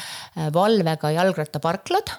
valvega 0.53 1.11
jalgrattaparklad 1.11 2.17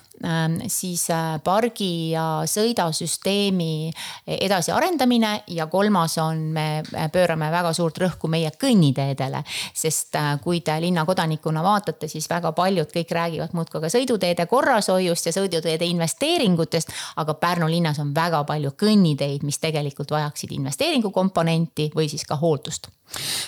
siis 0.68 1.10
äh, 1.10 1.40
pargi 1.44 2.12
ja 2.14 2.44
sõidasüsteemi 2.48 3.92
edasiarendamine 4.28 5.32
ja 5.48 5.68
kolmas 5.68 6.18
on, 6.22 6.38
me 6.56 6.84
pöörame 7.12 7.50
väga 7.52 7.74
suurt 7.74 7.98
rõhku 8.00 8.30
meie 8.32 8.52
kõnniteedele. 8.60 9.44
sest 9.74 10.16
äh, 10.16 10.40
kui 10.42 10.62
te 10.62 10.76
linnakodanikuna 10.82 11.64
vaatate, 11.64 12.08
siis 12.08 12.30
väga 12.30 12.52
paljud 12.52 12.92
kõik 12.94 13.12
räägivad 13.12 13.54
muudkui 13.54 13.82
ka 13.82 13.92
sõiduteede 13.92 14.46
korrashoiust 14.48 15.26
ja 15.26 15.36
sõiduteede 15.36 15.86
investeeringutest. 15.86 16.94
aga 17.16 17.34
Pärnu 17.34 17.68
linnas 17.68 18.00
on 18.00 18.14
väga 18.16 18.44
palju 18.44 18.72
kõnniteid, 18.80 19.44
mis 19.44 19.60
tegelikult 19.60 20.12
vajaksid 20.12 20.52
investeeringukomponenti 20.52 21.92
või 21.96 22.10
siis 22.10 22.24
ka 22.26 22.36
hooldust. 22.40 22.88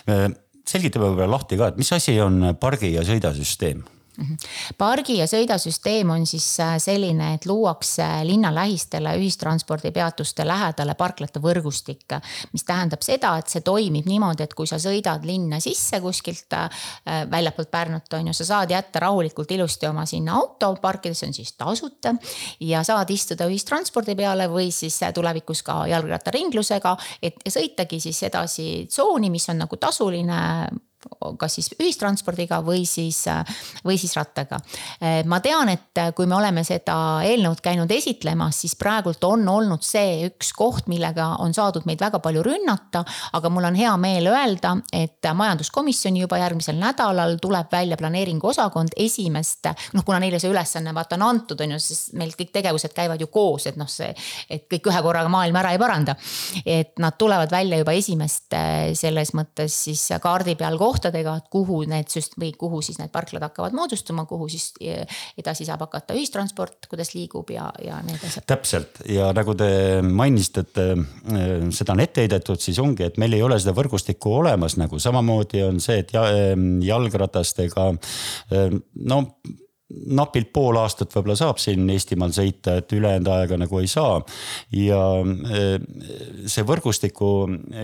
Äh, 0.10 0.32
selgitame 0.68 1.06
võib-olla 1.06 1.38
lahti 1.38 1.58
ka, 1.58 1.68
et 1.68 1.78
mis 1.78 1.94
asi 1.94 2.20
on 2.22 2.56
pargi 2.60 2.94
ja 2.94 3.06
sõidasüsteem. 3.06 3.86
Pargi 4.78 5.18
ja 5.20 5.28
sõidasüsteem 5.30 6.10
on 6.14 6.26
siis 6.30 6.48
äh, 6.64 6.76
selline, 6.82 7.34
et 7.36 7.46
luuakse 7.50 8.06
linna 8.28 8.52
lähistele 8.56 9.16
ühistranspordipeatuste 9.20 10.46
lähedale 10.48 10.96
parklate 10.96 11.42
võrgustik. 11.44 12.06
mis 12.54 12.64
tähendab 12.64 13.02
seda, 13.02 13.36
et 13.40 13.52
see 13.52 13.62
toimib 13.66 14.06
niimoodi, 14.08 14.44
et 14.44 14.54
kui 14.54 14.68
sa 14.68 14.80
sõidad 14.82 15.26
linna 15.26 15.60
sisse 15.64 16.00
kuskilt 16.02 16.54
äh, 16.54 16.70
väljapoolt 17.32 17.72
Pärnut 17.72 18.14
on 18.14 18.28
ju, 18.28 18.34
sa 18.34 18.46
saad 18.46 18.72
jätta 18.72 19.00
rahulikult 19.04 19.52
ilusti 19.52 19.88
oma 19.88 20.06
sinna 20.06 20.38
auto 20.40 20.74
parkida, 20.82 21.16
see 21.16 21.30
on 21.30 21.38
siis 21.38 21.54
tasuta. 21.54 22.16
ja 22.60 22.84
saad 22.84 23.10
istuda 23.10 23.50
ühistranspordi 23.50 24.16
peale 24.16 24.48
või 24.52 24.72
siis 24.72 25.02
äh, 25.04 25.14
tulevikus 25.14 25.64
ka 25.64 25.86
jalgrattaringlusega, 25.92 26.98
et 27.22 27.40
sõitagi 27.50 28.00
siis 28.00 28.24
edasi 28.24 28.86
tsooni, 28.90 29.30
mis 29.30 29.50
on 29.50 29.64
nagu 29.66 29.78
tasuline 29.78 30.42
kas 31.40 31.58
siis 31.58 31.70
ühistranspordiga 31.80 32.60
või 32.66 32.86
siis, 32.90 33.24
või 33.86 33.98
siis 34.00 34.16
rattaga. 34.18 34.60
ma 35.26 35.40
tean, 35.44 35.70
et 35.70 36.02
kui 36.16 36.28
me 36.30 36.36
oleme 36.38 36.64
seda 36.68 37.22
eelnõud 37.26 37.62
käinud 37.64 37.92
esitlemas, 37.92 38.62
siis 38.64 38.76
praegult 38.80 39.24
on 39.24 39.48
olnud 39.50 39.84
see 39.86 40.26
üks 40.28 40.52
koht, 40.56 40.90
millega 40.92 41.36
on 41.44 41.54
saadud 41.56 41.86
meid 41.86 42.02
väga 42.02 42.20
palju 42.24 42.44
rünnata. 42.46 43.04
aga 43.34 43.50
mul 43.50 43.70
on 43.70 43.76
hea 43.76 43.94
meel 43.98 44.30
öelda, 44.32 44.76
et 44.94 45.30
majanduskomisjoni 45.34 46.24
juba 46.24 46.40
järgmisel 46.42 46.78
nädalal 46.80 47.38
tuleb 47.42 47.72
välja 47.72 47.98
planeeringuosakond 47.98 48.96
esimest, 48.98 49.72
noh, 49.94 50.06
kuna 50.06 50.20
neile 50.20 50.40
see 50.40 50.52
ülesanne 50.52 50.94
vaata 50.96 51.20
on 51.20 51.28
antud, 51.30 51.62
on 51.62 51.76
ju, 51.76 51.80
siis 51.80 52.14
meil 52.14 52.34
kõik 52.38 52.54
tegevused 52.56 52.94
käivad 52.96 53.22
ju 53.22 53.28
koos, 53.32 53.68
et 53.70 53.80
noh, 53.80 53.90
see, 53.90 54.12
et 54.50 54.68
kõik 54.72 54.92
ühe 54.92 55.04
korraga 55.06 55.32
maailma 55.32 55.64
ära 55.64 55.74
ei 55.76 55.82
paranda. 55.82 56.16
et 56.66 56.98
nad 57.00 57.18
tulevad 57.18 57.52
välja 57.52 57.78
juba 57.78 57.94
esimest 57.96 58.54
selles 59.00 59.34
mõttes 59.38 59.74
siis 59.88 60.04
kaardi 60.22 60.56
peal 60.60 60.78
kohta 60.78 60.95
kohtadega, 60.96 61.36
et 61.42 61.50
kuhu 61.54 61.82
need 61.90 62.10
süst- 62.12 62.38
või 62.42 62.52
kuhu 62.58 62.82
siis 62.86 63.00
need 63.02 63.12
parklad 63.14 63.44
hakkavad 63.46 63.76
moodustuma, 63.78 64.26
kuhu 64.30 64.48
siis 64.52 64.72
edasi 65.38 65.68
saab 65.68 65.86
hakata 65.86 66.16
ühistransport, 66.18 66.90
kuidas 66.92 67.14
liigub 67.16 67.50
ja, 67.54 67.68
ja 67.84 68.00
need 68.06 68.24
asjad. 68.24 68.48
täpselt 68.50 69.04
ja 69.12 69.32
nagu 69.36 69.56
te 69.58 69.70
mainisite, 70.06 70.66
et 70.66 70.82
äh, 70.82 71.68
seda 71.76 71.96
on 71.96 72.04
ette 72.04 72.26
heidetud, 72.26 72.62
siis 72.62 72.80
ongi, 72.84 73.06
et 73.08 73.20
meil 73.22 73.36
ei 73.38 73.44
ole 73.46 73.60
seda 73.62 73.76
võrgustikku 73.78 74.34
olemas 74.40 74.78
nagu 74.82 75.00
samamoodi 75.02 75.64
on 75.66 75.80
see, 75.84 76.02
et 76.04 76.16
jalgratastega 76.16 77.92
äh, 77.92 78.80
no 79.12 79.22
napilt 79.94 80.50
pool 80.54 80.80
aastat 80.82 81.14
võib-olla 81.14 81.36
saab 81.38 81.60
siin 81.62 81.86
Eestimaal 81.94 82.32
sõita, 82.34 82.80
et 82.80 82.94
ülejäänud 82.96 83.28
aega 83.30 83.58
nagu 83.62 83.78
ei 83.78 83.90
saa. 83.90 84.18
ja 84.74 85.02
eh, 85.54 85.76
see 86.50 86.66
võrgustiku 86.66 87.30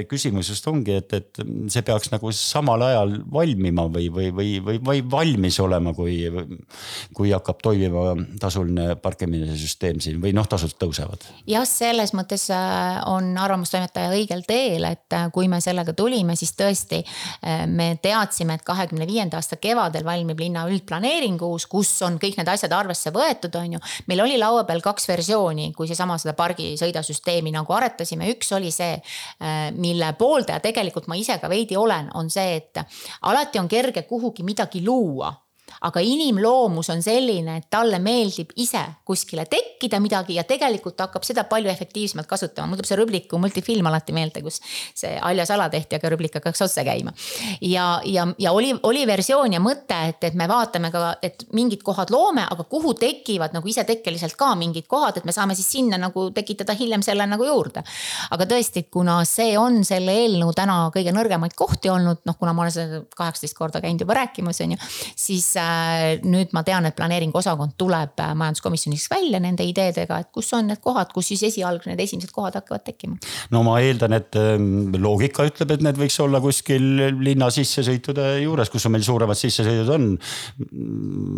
küsimus 0.09 0.49
just 0.49 0.65
ongi, 0.67 0.95
et, 0.97 1.13
et 1.13 1.41
see 1.69 1.85
peaks 1.85 2.09
nagu 2.09 2.31
samal 2.33 2.81
ajal 2.87 3.13
valmima 3.31 3.85
või, 3.93 4.09
või, 4.13 4.31
või, 4.33 4.55
või, 4.65 4.79
või 4.87 5.03
valmis 5.11 5.59
olema, 5.61 5.93
kui, 5.93 6.17
kui 7.13 7.31
hakkab 7.35 7.61
toimima 7.61 8.15
tasuline 8.41 8.95
parkimise 9.01 9.59
süsteem 9.61 10.01
siin 10.01 10.17
või 10.23 10.33
noh, 10.33 10.49
tasud 10.49 10.73
tõusevad. 10.81 11.27
jah, 11.49 11.67
selles 11.69 12.15
mõttes 12.17 12.47
äh, 12.49 12.97
on 13.13 13.29
arvamustoimetaja 13.37 14.09
õigel 14.17 14.41
teel, 14.49 14.89
et 14.89 15.17
äh, 15.17 15.29
kui 15.33 15.51
me 15.51 15.61
sellega 15.61 15.93
tulime, 15.93 16.35
siis 16.39 16.55
tõesti 16.57 17.03
me 17.69 17.91
teadsime, 18.01 18.57
et 18.57 18.65
kahekümne 18.65 19.05
viienda 19.07 19.37
aasta 19.37 19.57
kevadel 19.61 20.03
valmib 20.05 20.39
linna 20.41 20.65
üldplaneering 20.69 21.41
uus, 21.45 21.67
kus 21.69 21.91
on 22.05 22.17
kõik 22.21 22.39
need 22.39 22.49
asjad 22.51 22.73
arvesse 22.75 23.13
võetud, 23.15 23.55
on 23.59 23.77
ju. 23.77 23.83
meil 24.07 24.23
oli 24.25 24.39
laua 24.39 24.63
peal 24.69 24.81
kaks 24.83 25.07
versiooni, 25.11 25.71
kui 25.77 25.89
seesama 25.89 26.17
seda 26.21 26.33
pargi 26.37 26.73
sõidasüsteemi 26.79 27.53
nagu 27.55 27.77
aretasime, 27.77 28.29
üks 28.35 28.51
oli 28.57 28.71
see, 28.73 28.97
äh, 28.97 29.61
mille 29.75 30.13
pooldaja 30.19 30.61
tegelikult 30.63 31.07
ma 31.11 31.19
ise 31.19 31.37
ka 31.41 31.49
veidi 31.51 31.77
olen, 31.77 32.11
on 32.15 32.29
see, 32.29 32.57
et 32.61 32.83
alati 33.29 33.59
on 33.61 33.69
kerge 33.71 34.05
kuhugi 34.09 34.43
midagi 34.47 34.83
luua 34.85 35.31
aga 35.81 36.03
inimloomus 36.03 36.89
on 36.93 37.01
selline, 37.03 37.57
et 37.61 37.69
talle 37.73 37.99
meeldib 38.03 38.51
ise 38.61 38.83
kuskile 39.07 39.45
tekkida 39.49 39.99
midagi 40.03 40.35
ja 40.37 40.45
tegelikult 40.47 40.99
hakkab 41.01 41.25
seda 41.27 41.45
palju 41.49 41.71
efektiivsemalt 41.71 42.27
kasutama. 42.29 42.67
mul 42.67 42.79
tuleb 42.79 42.89
see 42.89 42.99
Rübliku 42.99 43.39
multifilm 43.41 43.87
alati 43.89 44.13
meelde, 44.15 44.43
kus 44.45 44.61
see 44.95 45.17
Alja 45.21 45.45
Sala 45.49 45.69
tehti, 45.69 45.97
aga 45.97 46.11
Rüblik 46.13 46.35
hakkaks 46.39 46.61
otse 46.67 46.83
käima. 46.87 47.13
ja, 47.61 48.01
ja, 48.05 48.27
ja 48.37 48.51
oli, 48.51 48.73
oli 48.83 49.05
versioon 49.07 49.53
ja 49.53 49.61
mõte, 49.63 49.97
et, 50.09 50.23
et 50.23 50.37
me 50.37 50.47
vaatame 50.49 50.91
ka, 50.91 51.15
et 51.21 51.45
mingid 51.53 51.83
kohad 51.83 52.11
loome, 52.13 52.45
aga 52.51 52.63
kuhu 52.69 52.93
tekivad 52.99 53.55
nagu 53.55 53.67
isetekkeliselt 53.67 54.37
ka 54.39 54.53
mingid 54.55 54.87
kohad, 54.91 55.17
et 55.17 55.25
me 55.25 55.35
saame 55.35 55.55
siis 55.57 55.71
sinna 55.71 55.99
nagu 56.01 56.29
tekitada 56.35 56.75
hiljem 56.77 57.03
selle 57.05 57.25
nagu 57.29 57.45
juurde. 57.47 57.83
aga 58.31 58.47
tõesti, 58.47 58.85
kuna 58.91 59.21
see 59.27 59.57
on 59.59 59.81
selle 59.87 60.13
eelnõu 60.23 60.53
täna 60.57 60.77
kõige 60.93 61.13
nõrgemaid 61.15 61.55
kohti 61.57 61.91
olnud, 61.91 62.23
noh, 62.25 62.37
kuna 62.39 62.53
ma 62.53 62.65
olen 62.65 62.75
seda 62.75 63.01
kaheksateist 63.17 63.57
korda 63.57 63.81
käinud 63.83 64.03
juba 64.03 64.17
rääkimas, 64.21 64.61
on 64.63 64.75
ju, 64.75 64.81
siis 65.15 65.47
nüüd 66.23 66.53
ma 66.55 66.63
tean, 66.67 66.85
et 66.87 66.95
planeeringuosakond 66.97 67.75
tuleb 67.79 68.19
äh, 68.21 68.33
majanduskomisjonis 68.37 69.07
välja 69.11 69.41
nende 69.43 69.65
ideedega, 69.67 70.19
et 70.21 70.29
kus 70.33 70.51
on 70.57 70.69
need 70.71 70.81
kohad, 70.83 71.11
kus 71.13 71.31
siis 71.31 71.43
esialgne 71.51 71.93
need 71.93 72.03
esimesed 72.05 72.33
kohad 72.35 72.57
hakkavad 72.59 72.85
tekkima. 72.87 73.17
no 73.53 73.63
ma 73.67 73.77
eeldan, 73.83 74.15
et 74.17 74.37
ähm, 74.39 74.93
loogika 75.01 75.45
ütleb, 75.49 75.75
et 75.75 75.85
need 75.85 75.99
võiks 76.01 76.17
olla 76.23 76.41
kuskil 76.43 76.87
linna 77.21 77.51
sissesõitude 77.53 78.27
juures, 78.43 78.71
kus 78.73 78.87
on 78.87 78.95
meil 78.95 79.05
suuremad 79.05 79.39
sissesõidud 79.39 79.93
on. 79.95 80.09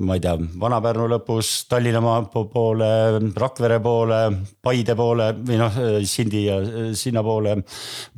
ma 0.07 0.17
ei 0.17 0.23
tea, 0.23 0.35
Vana-Pärnu 0.63 1.07
lõpus, 1.15 1.53
Tallinna 1.71 2.01
poole, 2.31 2.91
Rakvere 3.37 3.79
poole, 3.83 4.21
Paide 4.63 4.95
poole 4.99 5.31
või 5.37 5.59
noh, 5.61 5.79
Sindi 6.07 6.45
ja 6.47 6.59
sinnapoole 6.97 7.57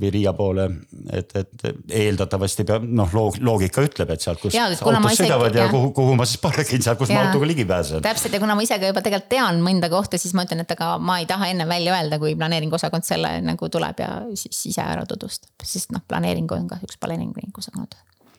või 0.01 0.13
Riia 0.13 0.33
poole. 0.37 0.69
et, 1.13 1.31
et 1.35 1.67
eeldatavasti 1.89 2.65
peab 2.67 2.85
noh, 2.87 3.11
loogika 3.41 3.83
ütleb, 3.85 4.11
et 4.15 4.23
sealt, 4.23 4.41
kus 4.41 4.55
autod 4.59 5.15
sõidavad 5.15 5.55
ja 5.55 5.67
kuhu, 5.71 5.91
kuhu 5.95 6.15
ma 6.17 6.27
siis 6.27 6.41
pargin 6.43 6.83
seal, 6.83 6.97
kus 6.99 7.11
ja, 7.11 7.19
ma 7.19 7.29
autoga 7.29 7.47
ligi 7.49 7.65
pääsen. 7.67 8.03
täpselt 8.05 8.35
ja 8.35 8.41
kuna 8.43 8.55
ma 8.57 8.65
ise 8.65 8.79
ka 8.81 8.91
juba 8.91 9.03
tegelikult 9.05 9.31
tean 9.31 9.61
mõnda 9.65 9.89
kohta, 9.91 10.19
siis 10.21 10.35
ma 10.37 10.45
ütlen, 10.47 10.63
et 10.65 10.73
aga 10.75 10.95
ma 11.01 11.19
ei 11.21 11.29
taha 11.29 11.51
enne 11.53 11.67
välja 11.69 11.95
öelda, 11.95 12.19
kui 12.21 12.35
planeeringuosakond 12.39 13.07
selle 13.07 13.37
nagu 13.45 13.69
tuleb 13.71 14.03
ja 14.03 14.09
siis 14.37 14.65
ise 14.71 14.83
ära 14.83 15.05
tutvustab, 15.09 15.53
sest 15.63 15.95
noh, 15.95 16.03
planeering 16.07 16.51
on 16.55 16.67
kahjuks 16.71 16.99
planeeringuosakond 17.01 17.95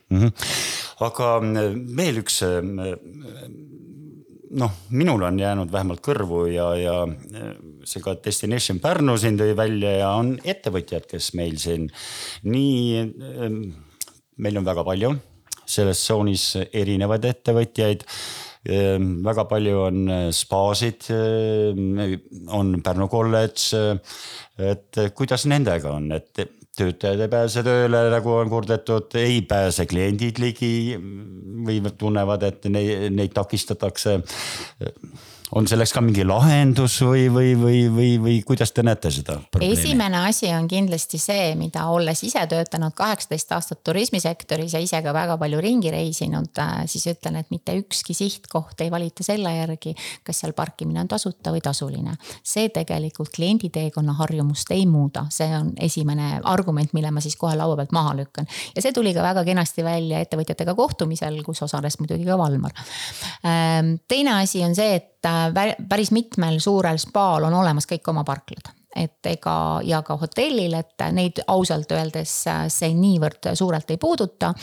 mm. 0.09 0.19
-hmm. 0.19 0.31
aga 1.09 1.31
mm, 1.41 1.81
veel 1.97 2.21
üks 2.23 2.41
mm, 2.45 3.77
noh, 4.61 4.71
minul 4.89 5.25
on 5.27 5.39
jäänud 5.39 5.71
vähemalt 5.71 6.03
kõrvu 6.05 6.45
ja, 6.51 6.67
ja 6.79 6.97
see 7.87 8.03
ka 8.03 8.15
Destination 8.25 8.79
Pärnu 8.83 9.17
siin 9.17 9.39
tõi 9.39 9.55
välja 9.57 9.97
ja 10.01 10.11
on 10.15 10.37
ettevõtjad, 10.43 11.07
kes 11.09 11.33
meil 11.39 11.57
siin 11.61 11.89
nii, 12.43 13.03
meil 14.37 14.61
on 14.61 14.67
väga 14.67 14.85
palju 14.87 15.15
selles 15.69 16.03
tsoonis 16.03 16.49
erinevaid 16.73 17.25
ettevõtjaid 17.29 18.05
väga 19.23 19.45
palju 19.47 19.77
on 19.79 19.99
spaasid, 20.35 21.05
on 22.51 22.73
Pärnu 22.83 23.07
kolledž. 23.07 23.69
et 24.57 24.99
kuidas 25.15 25.45
nendega 25.45 25.93
on, 25.93 26.11
et 26.11 26.49
töötajad 26.77 27.21
ei 27.23 27.31
pääse 27.31 27.63
tööle, 27.65 28.03
nagu 28.13 28.33
on 28.37 28.51
kurdetud, 28.51 29.15
ei 29.17 29.41
pääse 29.47 29.85
kliendid 29.89 30.41
ligi 30.41 30.97
või 30.97 31.79
tunnevad, 31.97 32.43
et 32.43 32.67
neid, 32.69 33.07
neid 33.13 33.33
takistatakse 33.37 34.19
on 35.55 35.67
selleks 35.67 35.93
ka 35.95 36.01
mingi 36.03 36.25
lahendus 36.27 36.97
või, 37.05 37.27
või, 37.31 37.53
või, 37.59 37.77
või, 37.93 38.09
või 38.19 38.35
kuidas 38.47 38.73
te 38.75 38.83
näete 38.83 39.11
seda 39.13 39.37
esimene 39.63 40.19
asi 40.27 40.49
on 40.51 40.67
kindlasti 40.67 41.19
see, 41.21 41.53
mida 41.59 41.85
olles 41.93 42.23
ise 42.27 42.43
töötanud 42.51 42.95
kaheksateist 42.97 43.53
aastat 43.55 43.81
turismisektoris 43.87 44.75
ja 44.75 44.81
ise 44.83 44.99
ka 45.05 45.13
väga 45.15 45.37
palju 45.39 45.61
ringi 45.63 45.91
reisinud, 45.93 46.51
äh, 46.59 46.83
siis 46.91 47.07
ütlen, 47.13 47.39
et 47.39 47.51
mitte 47.53 47.77
ükski 47.79 48.15
sihtkoht 48.17 48.83
ei 48.83 48.91
valita 48.91 49.23
selle 49.23 49.53
järgi, 49.55 49.95
kas 50.27 50.43
seal 50.43 50.55
parkimine 50.57 50.99
on 51.05 51.11
tasuta 51.11 51.53
või 51.55 51.63
tasuline. 51.63 52.17
see 52.43 52.69
tegelikult 52.73 53.31
kliendi 53.35 53.69
teekonna 53.73 54.13
harjumust 54.19 54.71
ei 54.75 54.85
muuda, 54.89 55.27
see 55.31 55.49
on 55.55 55.71
esimene 55.79 56.41
argument, 56.43 56.93
mille 56.93 57.11
ma 57.11 57.23
siis 57.23 57.35
kohe 57.39 57.55
laua 57.55 57.75
pealt 57.79 57.95
maha 57.95 58.15
lükkan. 58.19 58.47
ja 58.75 58.81
see 58.81 58.93
tuli 58.93 59.13
ka 59.15 59.23
väga 59.23 59.45
kenasti 59.47 59.83
välja 59.83 60.19
ettevõtjatega 60.25 60.75
kohtumisel, 60.75 61.39
kus 61.43 61.63
osales 61.63 61.99
muidugi 61.99 62.25
ka 62.27 62.37
Valmar. 62.37 62.75
Ähm, 63.45 63.95
teine 64.07 64.41
asi 64.41 64.63
on 64.63 64.75
see, 64.75 64.95
et 64.95 65.16
Äh, 65.25 65.75
päris 65.89 66.11
mitmel 66.11 66.59
suurel 66.59 66.99
spaal 67.01 67.47
on 67.49 67.53
olemas 67.57 67.89
kõik 67.89 68.05
oma 68.11 68.23
parklad 68.23 68.69
et 68.95 69.29
ega 69.29 69.53
ja 69.85 69.99
ka 70.05 70.15
hotellil, 70.19 70.73
et 70.77 71.03
neid 71.13 71.41
ausalt 71.51 71.91
öeldes 71.91 72.31
äh, 72.49 72.63
see 72.71 72.93
niivõrd 72.95 73.49
suurelt 73.57 73.89
ei 73.91 73.99
puuduta. 74.01 74.53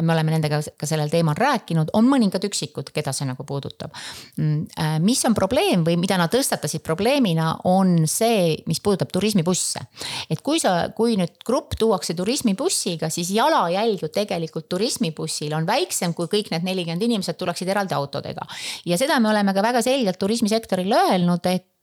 me 0.00 0.12
oleme 0.12 0.34
nendega 0.34 0.60
ka 0.78 0.86
sellel 0.86 1.10
teemal 1.10 1.36
rääkinud, 1.38 1.90
on 1.98 2.06
mõningad 2.08 2.44
üksikud, 2.46 2.92
keda 2.94 3.12
see 3.12 3.26
nagu 3.28 3.44
puudutab. 3.44 3.92
Mm, 4.38 4.64
äh, 4.78 4.94
mis 5.04 5.24
on 5.26 5.34
probleem 5.34 5.84
või 5.86 5.98
mida 6.00 6.18
nad 6.20 6.32
tõstatasid 6.32 6.84
probleemina, 6.86 7.50
on 7.70 8.06
see, 8.10 8.54
mis 8.70 8.80
puudutab 8.80 9.12
turismibusse. 9.12 9.84
et 10.30 10.40
kui 10.40 10.62
sa, 10.62 10.90
kui 10.96 11.18
nüüd 11.20 11.42
grupp 11.46 11.76
tuuakse 11.78 12.14
turismibussiga, 12.14 13.10
siis 13.10 13.30
jalajälg 13.34 14.02
ju 14.06 14.08
tegelikult 14.08 14.68
turismibussil 14.68 15.54
on 15.54 15.66
väiksem, 15.66 16.14
kui 16.14 16.30
kõik 16.30 16.50
need 16.54 16.64
nelikümmend 16.64 17.02
inimesed 17.02 17.36
tuleksid 17.36 17.68
eraldi 17.68 17.94
autodega. 17.94 18.46
ja 18.86 18.98
seda 18.98 19.20
me 19.20 19.30
oleme 19.34 19.54
ka 19.54 19.62
väga 19.62 19.82
selgelt 19.82 20.18
turismisektorile 20.18 21.04
öelnud, 21.10 21.46
et 21.50 21.73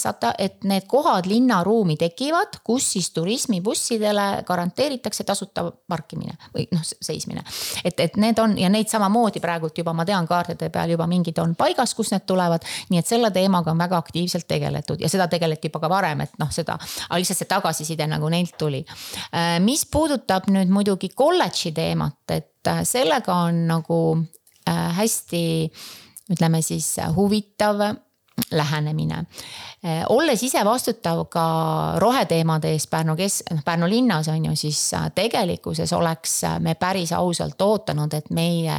saate, 0.00 0.32
et 0.38 0.64
need 0.64 0.86
kohad 0.88 1.26
linnaruumi 1.28 1.96
tekivad, 2.00 2.60
kus 2.64 2.86
siis 2.94 3.10
turismibussidele 3.16 4.42
garanteeritakse 4.46 5.24
tasuta 5.24 5.66
parkimine 5.88 6.36
või 6.54 6.66
noh, 6.72 6.82
seismine. 6.84 7.44
et, 7.84 8.00
et 8.00 8.16
need 8.16 8.38
on 8.38 8.56
ja 8.58 8.70
neid 8.72 8.88
samamoodi 8.88 9.40
praegult 9.40 9.78
juba 9.78 9.92
ma 9.96 10.06
tean 10.08 10.26
kaartide 10.28 10.70
peal 10.72 10.94
juba 10.94 11.06
mingid 11.10 11.38
on 11.42 11.54
paigas, 11.54 11.94
kus 11.94 12.12
need 12.14 12.26
tulevad. 12.26 12.64
nii 12.90 13.00
et 13.02 13.06
selle 13.06 13.30
teemaga 13.30 13.70
on 13.70 13.78
väga 13.78 14.00
aktiivselt 14.00 14.48
tegeletud 14.48 15.00
ja 15.00 15.08
seda 15.08 15.28
tegeleti 15.28 15.68
juba 15.68 15.84
ka 15.84 15.92
varem, 15.92 16.24
et 16.24 16.36
noh, 16.40 16.50
seda, 16.52 16.78
aga 17.08 17.20
lihtsalt 17.20 17.42
see 17.42 17.50
tagasiside 17.50 18.06
nagu 18.10 18.28
neilt 18.32 18.56
tuli. 18.58 18.84
Äh, 19.34 19.58
mis 19.60 19.84
puudutab 19.86 20.48
nüüd 20.48 20.72
muidugi 20.72 21.12
kolledži 21.14 21.74
teemat, 21.76 22.22
et 22.30 22.68
äh, 22.68 22.84
sellega 22.84 23.42
on 23.46 23.66
nagu 23.70 24.00
hästi 24.70 25.42
ütleme 26.30 26.60
siis 26.62 26.94
huvitav 27.16 27.80
lähenemine. 28.50 29.24
Eh, 29.84 30.04
olles 30.08 30.42
ise 30.42 30.64
vastutav 30.64 31.24
ka 31.32 31.44
roheteemade 31.98 32.68
eest 32.74 32.90
Pärnu 32.90 33.16
kes-, 33.16 33.42
noh 33.50 33.62
Pärnu 33.64 33.88
linnas 33.88 34.28
on 34.28 34.44
ju, 34.44 34.56
siis 34.56 34.94
äh, 34.94 35.08
tegelikkuses 35.14 35.92
oleks 35.92 36.44
äh, 36.44 36.58
me 36.60 36.74
päris 36.74 37.12
ausalt 37.12 37.62
ootanud, 37.62 38.14
et 38.14 38.30
meie 38.30 38.76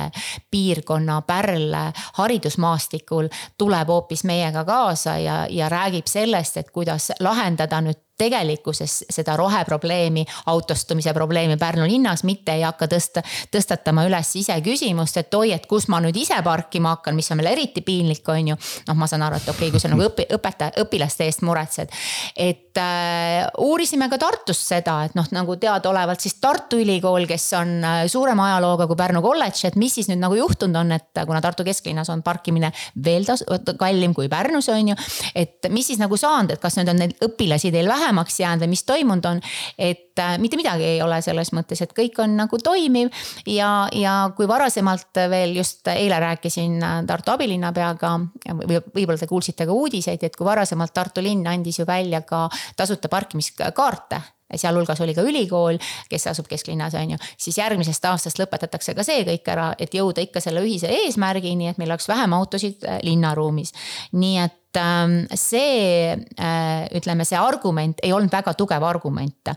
piirkonna 0.51 1.22
pärl 1.22 1.74
haridusmaastikul 2.13 3.32
tuleb 3.58 3.88
hoopis 3.88 4.24
meiega 4.24 4.63
kaasa 4.65 5.18
ja, 5.18 5.46
ja 5.50 5.70
räägib 5.70 6.08
sellest, 6.08 6.58
et 6.58 6.72
kuidas 6.72 7.12
lahendada 7.20 7.82
nüüd 7.82 8.11
tegelikkuses 8.22 8.98
seda 9.10 9.36
roheprobleemi, 9.40 10.25
autostumise 10.51 11.13
probleemi 11.18 11.58
Pärnu 11.62 11.88
linnas, 11.90 12.24
mitte 12.28 12.56
ei 12.56 12.66
hakka 12.66 12.88
tõsta, 12.92 13.24
tõstatama 13.54 14.06
üles 14.10 14.36
ise 14.40 14.58
küsimust, 14.66 15.18
et 15.22 15.34
oi, 15.38 15.51
et 15.56 15.66
kus 15.70 15.88
ma 15.92 16.01
nüüd 16.04 16.18
ise 16.22 16.38
parkima 16.46 16.96
hakkan, 16.96 17.18
mis 17.18 17.32
on 17.34 17.42
veel 17.42 17.54
eriti 17.54 17.84
piinlik, 17.86 18.28
on 18.30 18.54
ju. 18.54 18.60
noh, 18.88 18.98
ma 18.98 19.10
saan 19.10 19.25
aru, 19.28 19.42
et 19.42 19.50
okei 19.50 19.68
okay,, 19.68 19.74
kui 19.74 19.84
sa 19.84 19.92
nagu 19.92 20.06
õpi-, 20.08 20.30
õpetaja, 20.38 20.75
õpilaste 20.86 21.28
eest 21.28 21.46
muretsed. 21.48 21.94
et 22.36 22.71
äh, 22.78 23.48
uurisime 23.63 24.10
ka 24.12 24.20
Tartus 24.22 24.62
seda, 24.72 25.00
et 25.08 25.18
noh, 25.18 25.28
nagu 25.34 25.58
teadaolevalt 25.62 26.22
siis 26.22 26.38
Tartu 26.42 26.80
Ülikool, 26.82 27.25
kes 27.30 27.48
on 27.60 27.74
äh, 27.84 28.04
suurema 28.12 28.51
ajalooga 28.51 28.88
kui 28.88 29.00
Pärnu 29.00 29.24
kolledž, 29.25 29.66
et 29.72 29.80
mis 29.82 29.98
siis 29.98 30.12
nüüd 30.12 30.22
nagu 30.22 30.38
juhtunud 30.38 30.78
on, 30.84 30.96
et 31.00 31.24
kuna 31.25 31.42
Tartu 31.42 31.66
kesklinnas 31.68 32.12
on 32.13 32.22
parkimine 32.24 32.72
veel 33.06 33.25
tas-, 33.28 33.46
kallim 33.80 34.13
kui 34.18 34.30
Pärnus 34.32 34.70
on 34.70 34.94
ju. 34.94 35.00
et 35.36 35.72
mis 35.74 35.88
siis 35.88 36.00
nagu 36.01 36.18
saanud, 36.18 36.54
et 36.54 36.62
kas 36.62 36.78
nüüd 36.78 36.94
on 36.94 37.01
neid 37.01 37.18
õpilasi 37.25 37.74
teil 37.74 37.90
vähem 37.90 38.12
vähemaks 38.12 38.40
jäänud 38.40 38.66
või 38.66 38.74
mis 38.75 38.84
toimunud 38.84 39.25
on. 39.25 39.42
et 39.77 40.11
äh, 40.20 40.38
mitte 40.42 40.58
midagi 40.60 40.84
ei 40.84 41.02
ole 41.02 41.22
selles 41.22 41.54
mõttes, 41.56 41.82
et 41.84 41.94
kõik 41.98 42.20
on 42.24 42.36
nagu 42.40 42.60
toimiv 42.64 43.12
ja, 43.50 43.88
ja 43.96 44.16
kui 44.36 44.48
varasemalt 44.50 45.22
veel 45.32 45.56
just 45.58 45.88
eile 45.94 46.20
rääkisin 46.20 46.78
äh, 46.84 47.00
Tartu 47.08 47.36
abilinnapeaga 47.36 48.18
või 48.64 48.82
võib-olla 48.82 49.20
te 49.22 49.30
kuulsite 49.30 49.68
ka 49.68 49.76
uudiseid, 49.76 50.24
et 50.24 50.36
kui 50.36 50.48
varasemalt 50.48 50.94
Tartu 50.94 51.24
linn 51.24 51.48
andis 51.48 51.82
ju 51.82 51.88
välja 51.88 52.22
ka 52.28 52.48
tasuta 52.76 53.10
parkimiskaarte 53.12 54.22
sealhulgas 54.56 55.02
oli 55.02 55.14
ka 55.16 55.24
ülikool, 55.24 55.78
kes 56.10 56.28
asub 56.28 56.48
kesklinnas, 56.52 56.96
on 57.00 57.16
ju. 57.16 57.20
siis 57.38 57.58
järgmisest 57.58 58.06
aastast 58.06 58.40
lõpetatakse 58.42 58.96
ka 58.98 59.06
see 59.08 59.24
kõik 59.28 59.52
ära, 59.54 59.72
et 59.80 59.94
jõuda 59.96 60.24
ikka 60.26 60.44
selle 60.44 60.64
ühise 60.66 60.92
eesmärgini, 60.92 61.72
et 61.72 61.80
meil 61.80 61.92
oleks 61.92 62.10
vähem 62.12 62.34
autosid 62.36 62.84
äh, 62.88 63.00
linnaruumis. 63.08 63.74
nii 64.12 64.40
et 64.44 64.58
see, 64.77 66.14
äh, 66.16 66.86
ütleme, 66.98 67.25
see 67.27 67.40
argument 67.40 68.00
ei 68.03 68.14
olnud 68.16 68.31
väga 68.31 68.53
tugev 68.57 68.84
argument. 68.88 69.51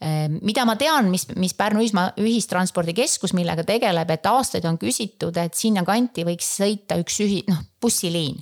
Ähm, 0.00 0.38
mida 0.42 0.64
ma 0.64 0.76
tean, 0.80 1.10
mis, 1.12 1.26
mis 1.36 1.54
Pärnu 1.54 1.84
ühistranspordikeskus, 1.84 3.34
millega 3.36 3.66
tegeleb, 3.66 4.10
et 4.10 4.26
aastaid 4.26 4.64
on 4.68 4.78
küsitud, 4.80 5.36
et 5.36 5.54
sinnakanti 5.54 6.24
võiks 6.24 6.56
sõita 6.58 6.98
üks 7.00 7.20
ühi-, 7.24 7.44
noh 7.50 7.62
bussiliin. 7.84 8.40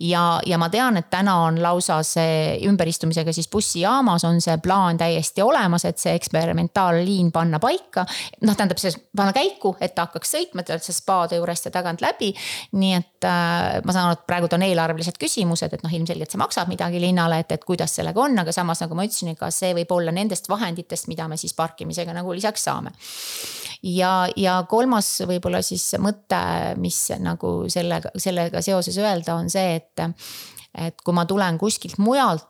ja, 0.00 0.40
ja 0.46 0.58
ma 0.58 0.68
tean, 0.72 0.98
et 0.98 1.10
täna 1.12 1.36
on 1.46 1.60
lausa 1.62 2.00
see 2.06 2.58
ümberistumisega 2.66 3.32
siis 3.32 3.48
bussijaamas 3.50 4.24
on 4.26 4.40
see 4.42 4.56
plaan 4.62 4.98
täiesti 4.98 5.42
olemas, 5.42 5.84
et 5.86 5.98
see 5.98 6.14
eksperimentaalliin 6.18 7.30
panna 7.32 7.60
paika. 7.62 8.04
noh, 8.42 8.56
tähendab 8.56 8.80
siis 8.82 8.98
panna 9.16 9.34
käiku, 9.36 9.76
et 9.80 9.94
ta 9.94 10.08
hakkaks 10.08 10.34
sõitma, 10.34 10.64
et 10.66 10.84
see 10.84 10.96
spaade 10.96 11.38
juurest 11.38 11.68
ja 11.68 11.74
tagant 11.74 12.02
läbi. 12.02 12.32
nii 12.72 12.94
et 12.98 13.28
äh, 13.28 13.78
ma 13.84 13.94
saan 13.94 14.10
aru, 14.10 14.18
et 14.18 14.26
praegult 14.26 14.58
on 14.58 14.66
eelarvelised 14.66 15.18
küsimused, 15.20 15.74
et 15.74 15.86
noh, 15.86 15.94
ilmselgelt 16.00 16.34
see 16.34 16.42
maksab 16.42 16.70
midagi 16.72 17.02
linnale, 17.02 17.42
et, 17.44 17.54
et 17.54 17.64
kuidas 17.64 17.94
sellega 18.00 18.20
on, 18.20 18.38
aga 18.42 18.54
samas 18.54 18.82
nagu 18.84 18.98
ma 18.98 19.06
ütlesin, 19.06 19.34
ega 19.36 19.50
see 19.54 19.74
võib 19.76 19.94
olla 19.96 20.14
nendest 20.14 20.48
vahenditest, 20.50 21.08
mida 21.12 21.28
me 21.30 21.38
siis 21.40 21.54
parkimisega 21.58 22.14
nagu 22.16 22.34
lisaks 22.34 22.66
saame. 22.66 22.94
ja, 23.86 24.26
ja 24.36 24.60
kolmas 24.68 25.08
võib-olla 25.28 25.62
siis 25.64 25.86
mõte, 26.02 26.40
mis 26.80 26.98
nagu 27.20 27.54
sellega, 27.72 28.12
sellega 28.18 28.62
seoses 28.64 28.79
öelda, 28.98 29.34
on 29.34 29.50
see, 29.50 29.76
et 29.76 30.06
et 30.78 31.00
kui 31.02 31.14
ma 31.14 31.24
tulen 31.26 31.58
kuskilt 31.58 31.98
mujalt 31.98 32.49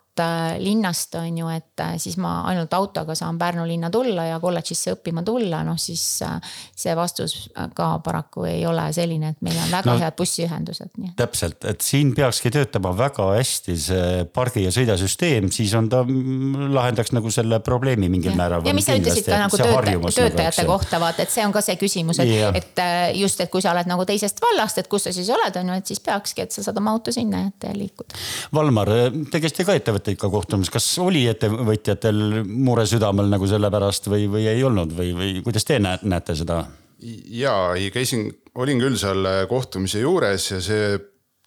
linnast 0.58 1.14
on 1.20 1.38
ju, 1.38 1.48
et 1.52 1.82
äh, 1.82 1.94
siis 2.00 2.16
ma 2.20 2.40
ainult 2.50 2.72
autoga 2.76 3.14
saan 3.18 3.38
Pärnu 3.38 3.66
linna 3.68 3.90
tulla 3.90 4.26
ja 4.28 4.40
kolledžisse 4.40 4.94
õppima 4.96 5.24
tulla, 5.26 5.62
noh 5.66 5.78
siis 5.80 6.02
äh, 6.26 6.38
see 6.76 6.94
vastus 6.96 7.36
ka 7.74 7.90
paraku 8.04 8.46
ei 8.50 8.64
ole 8.66 8.86
selline, 8.96 9.34
et 9.34 9.44
meil 9.44 9.58
on 9.60 9.72
väga 9.72 9.92
no, 9.92 9.98
head 10.02 10.16
bussiühendused. 10.18 10.92
täpselt, 11.16 11.64
et 11.68 11.84
siin 11.84 12.14
peakski 12.16 12.52
töötama 12.54 12.92
väga 12.96 13.30
hästi 13.34 13.76
see 13.80 14.24
pargi 14.34 14.64
ja 14.66 14.74
sõida 14.74 14.96
süsteem, 15.00 15.50
siis 15.54 15.74
on 15.78 15.88
ta, 15.92 16.02
lahendaks 16.04 17.14
nagu 17.16 17.32
selle 17.34 17.60
probleemi 17.64 18.10
mingil 18.12 18.34
ja. 18.34 18.38
määral. 18.40 18.66
ja 18.66 18.74
mis 18.76 18.88
sa 18.88 18.96
ütlesid 18.98 19.28
ka 19.28 19.40
nagu 19.44 19.60
tööta, 19.60 20.14
töötajate 20.20 20.64
nagu, 20.64 20.72
kohta 20.74 21.02
vaata, 21.02 21.26
et 21.26 21.34
see 21.34 21.46
on 21.46 21.54
ka 21.54 21.64
see 21.64 21.78
küsimus, 21.80 22.20
et, 22.22 22.60
et 22.60 22.84
just, 23.20 23.40
et 23.40 23.52
kui 23.52 23.62
sa 23.64 23.74
oled 23.74 23.88
nagu 23.90 24.06
teisest 24.08 24.42
vallast, 24.44 24.82
et 24.82 24.90
kus 24.90 25.08
sa 25.08 25.14
siis 25.14 25.30
oled, 25.32 25.60
on 25.62 25.72
ju, 25.72 25.80
et 25.82 25.94
siis 25.94 26.02
peakski, 26.04 26.46
et 26.46 26.54
sa 26.54 26.64
saad 26.66 26.78
oma 26.80 26.94
auto 26.96 27.14
sinna 27.14 27.44
jätta 27.46 27.72
ja 27.72 27.78
liikuda. 27.78 28.18
Valmar, 28.54 28.92
te 29.30 29.42
käisite 29.42 29.66
ka 29.68 29.76
ettevõtte 30.10 30.16
ikka 30.16 30.30
kohtumas, 30.30 30.70
kas 30.70 30.86
oli 30.98 31.26
ettevõtjatel 31.30 32.44
mure 32.46 32.86
südamel 32.86 33.30
nagu 33.30 33.46
selle 33.46 33.70
pärast 33.70 34.08
või, 34.08 34.28
või 34.28 34.46
ei 34.48 34.62
olnud 34.64 34.92
või, 34.96 35.12
või 35.14 35.42
kuidas 35.44 35.64
te 35.64 35.78
näete 35.78 36.34
seda? 36.34 36.66
ja 37.00 37.72
ei, 37.76 37.90
käisin, 37.90 38.28
olin 38.54 38.80
küll 38.80 38.96
seal 39.00 39.24
kohtumise 39.48 40.00
juures 40.00 40.50
ja 40.50 40.60
see 40.60 40.98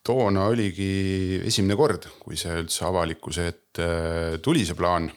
toona 0.03 0.47
oligi 0.49 1.41
esimene 1.45 1.75
kord, 1.77 2.07
kui 2.19 2.35
see 2.35 2.63
üldse 2.63 2.85
avalikkuse 2.85 3.47
ette 3.47 4.39
tuli, 4.41 4.65
see 4.65 4.75
plaan. 4.75 5.11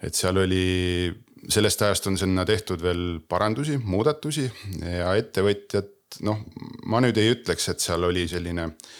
et 0.00 0.14
seal 0.14 0.40
oli, 0.40 1.10
sellest 1.48 1.82
ajast 1.82 2.08
on 2.08 2.16
sinna 2.18 2.44
tehtud 2.44 2.80
veel 2.82 3.20
parandusi, 3.28 3.78
muudatusi 3.78 4.48
ja 4.80 5.12
ettevõtjad, 5.14 5.92
noh, 6.26 6.40
ma 6.86 7.02
nüüd 7.04 7.20
ei 7.20 7.36
ütleks, 7.36 7.68
et 7.68 7.84
seal 7.84 8.08
oli 8.08 8.26
selline 8.28 8.64
äh, 8.64 8.98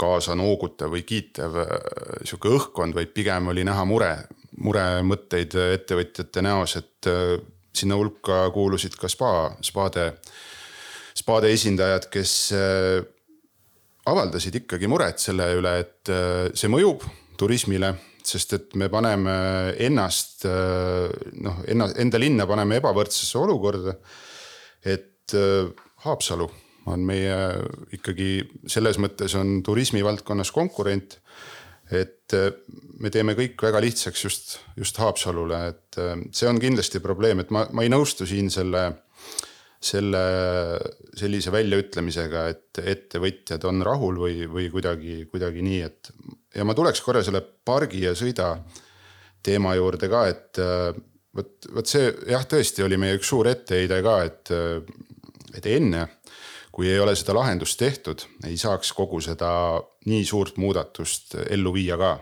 kaasa 0.00 0.36
noogutav 0.36 0.92
või 0.92 1.04
kiitev 1.08 1.58
äh, 1.62 1.74
sihuke 2.24 2.52
õhkkond, 2.52 2.96
vaid 2.96 3.12
pigem 3.16 3.50
oli 3.52 3.64
näha 3.66 3.84
mure, 3.88 4.12
muremõtteid 4.62 5.56
ettevõtjate 5.62 6.44
näos, 6.44 6.76
et 6.80 7.10
äh, 7.10 7.36
sinna 7.76 7.98
hulka 7.98 8.46
kuulusid 8.54 8.96
ka 9.00 9.08
spa, 9.12 9.30
spaade, 9.64 10.10
spaade 11.16 11.52
esindajad, 11.52 12.10
kes 12.12 12.34
äh, 12.56 12.98
avaldasid 14.06 14.60
ikkagi 14.62 14.88
muret 14.90 15.22
selle 15.22 15.48
üle, 15.58 15.72
et 15.82 16.10
see 16.54 16.68
mõjub 16.70 17.02
turismile, 17.40 17.90
sest 18.26 18.52
et 18.54 18.76
me 18.78 18.86
paneme 18.90 19.32
ennast 19.82 20.46
noh, 20.46 21.58
enna, 21.66 21.88
enda 21.98 22.20
linna 22.22 22.46
paneme 22.46 22.78
ebavõrdsesse 22.78 23.34
olukorda. 23.42 23.96
et 24.86 25.34
Haapsalu 26.06 26.46
on 26.86 27.02
meie 27.06 27.36
ikkagi 27.96 28.30
selles 28.70 28.98
mõttes 29.02 29.34
on 29.38 29.60
turismivaldkonnas 29.66 30.52
konkurent. 30.54 31.18
et 31.86 32.34
äh, 32.34 32.50
me 32.98 33.10
teeme 33.14 33.36
kõik 33.38 33.62
väga 33.62 33.78
lihtsaks 33.84 34.22
just, 34.24 34.56
just 34.76 34.96
Haapsalule, 34.98 35.60
et 35.70 35.98
äh, 36.02 36.16
see 36.34 36.48
on 36.50 36.58
kindlasti 36.58 36.98
probleem, 37.00 37.40
et 37.40 37.50
ma, 37.54 37.66
ma 37.70 37.84
ei 37.86 37.92
nõustu 37.92 38.26
siin 38.26 38.50
selle 38.50 38.88
selle 39.86 40.22
sellise 41.14 41.52
väljaütlemisega, 41.52 42.46
et 42.50 42.80
ettevõtjad 42.80 43.62
on 43.68 43.84
rahul 43.86 44.16
või, 44.18 44.46
või 44.50 44.70
kuidagi, 44.72 45.26
kuidagi 45.30 45.62
nii, 45.62 45.80
et. 45.84 46.10
ja 46.56 46.64
ma 46.66 46.74
tuleks 46.74 47.02
korra 47.04 47.22
selle 47.22 47.42
pargi 47.44 48.02
ja 48.06 48.14
sõida 48.16 48.56
teema 49.46 49.76
juurde 49.76 50.08
ka, 50.10 50.24
et 50.32 50.62
äh, 50.64 50.90
vot, 51.36 51.70
vot 51.76 51.86
see 51.86 52.10
jah, 52.32 52.42
tõesti 52.48 52.82
oli 52.86 52.98
meie 52.98 53.20
üks 53.20 53.30
suur 53.30 53.46
etteheide 53.52 54.00
ka, 54.02 54.16
et, 54.26 54.52
et 55.54 55.70
enne 55.76 56.06
kui 56.76 56.90
ei 56.92 56.98
ole 57.00 57.14
seda 57.16 57.32
lahendust 57.38 57.78
tehtud, 57.80 58.26
ei 58.44 58.58
saaks 58.60 58.90
kogu 58.92 59.22
seda 59.24 59.48
nii 60.10 60.24
suurt 60.28 60.58
muudatust 60.60 61.38
ellu 61.48 61.72
viia 61.72 61.96
ka. 61.96 62.18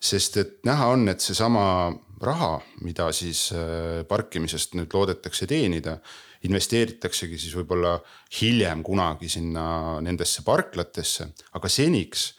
sest 0.00 0.36
et 0.36 0.50
näha 0.64 0.86
on, 0.92 1.08
et 1.08 1.20
seesama 1.20 1.92
raha, 2.22 2.60
mida 2.84 3.10
siis 3.12 3.50
äh, 3.52 4.04
parkimisest 4.08 4.76
nüüd 4.78 4.92
loodetakse 4.92 5.48
teenida, 5.50 5.96
investeeritaksegi 6.46 7.38
siis 7.40 7.56
võib-olla 7.56 7.96
hiljem 8.40 8.82
kunagi 8.86 9.28
sinna 9.28 10.00
nendesse 10.04 10.44
parklatesse, 10.46 11.28
aga 11.52 11.68
seniks 11.68 12.30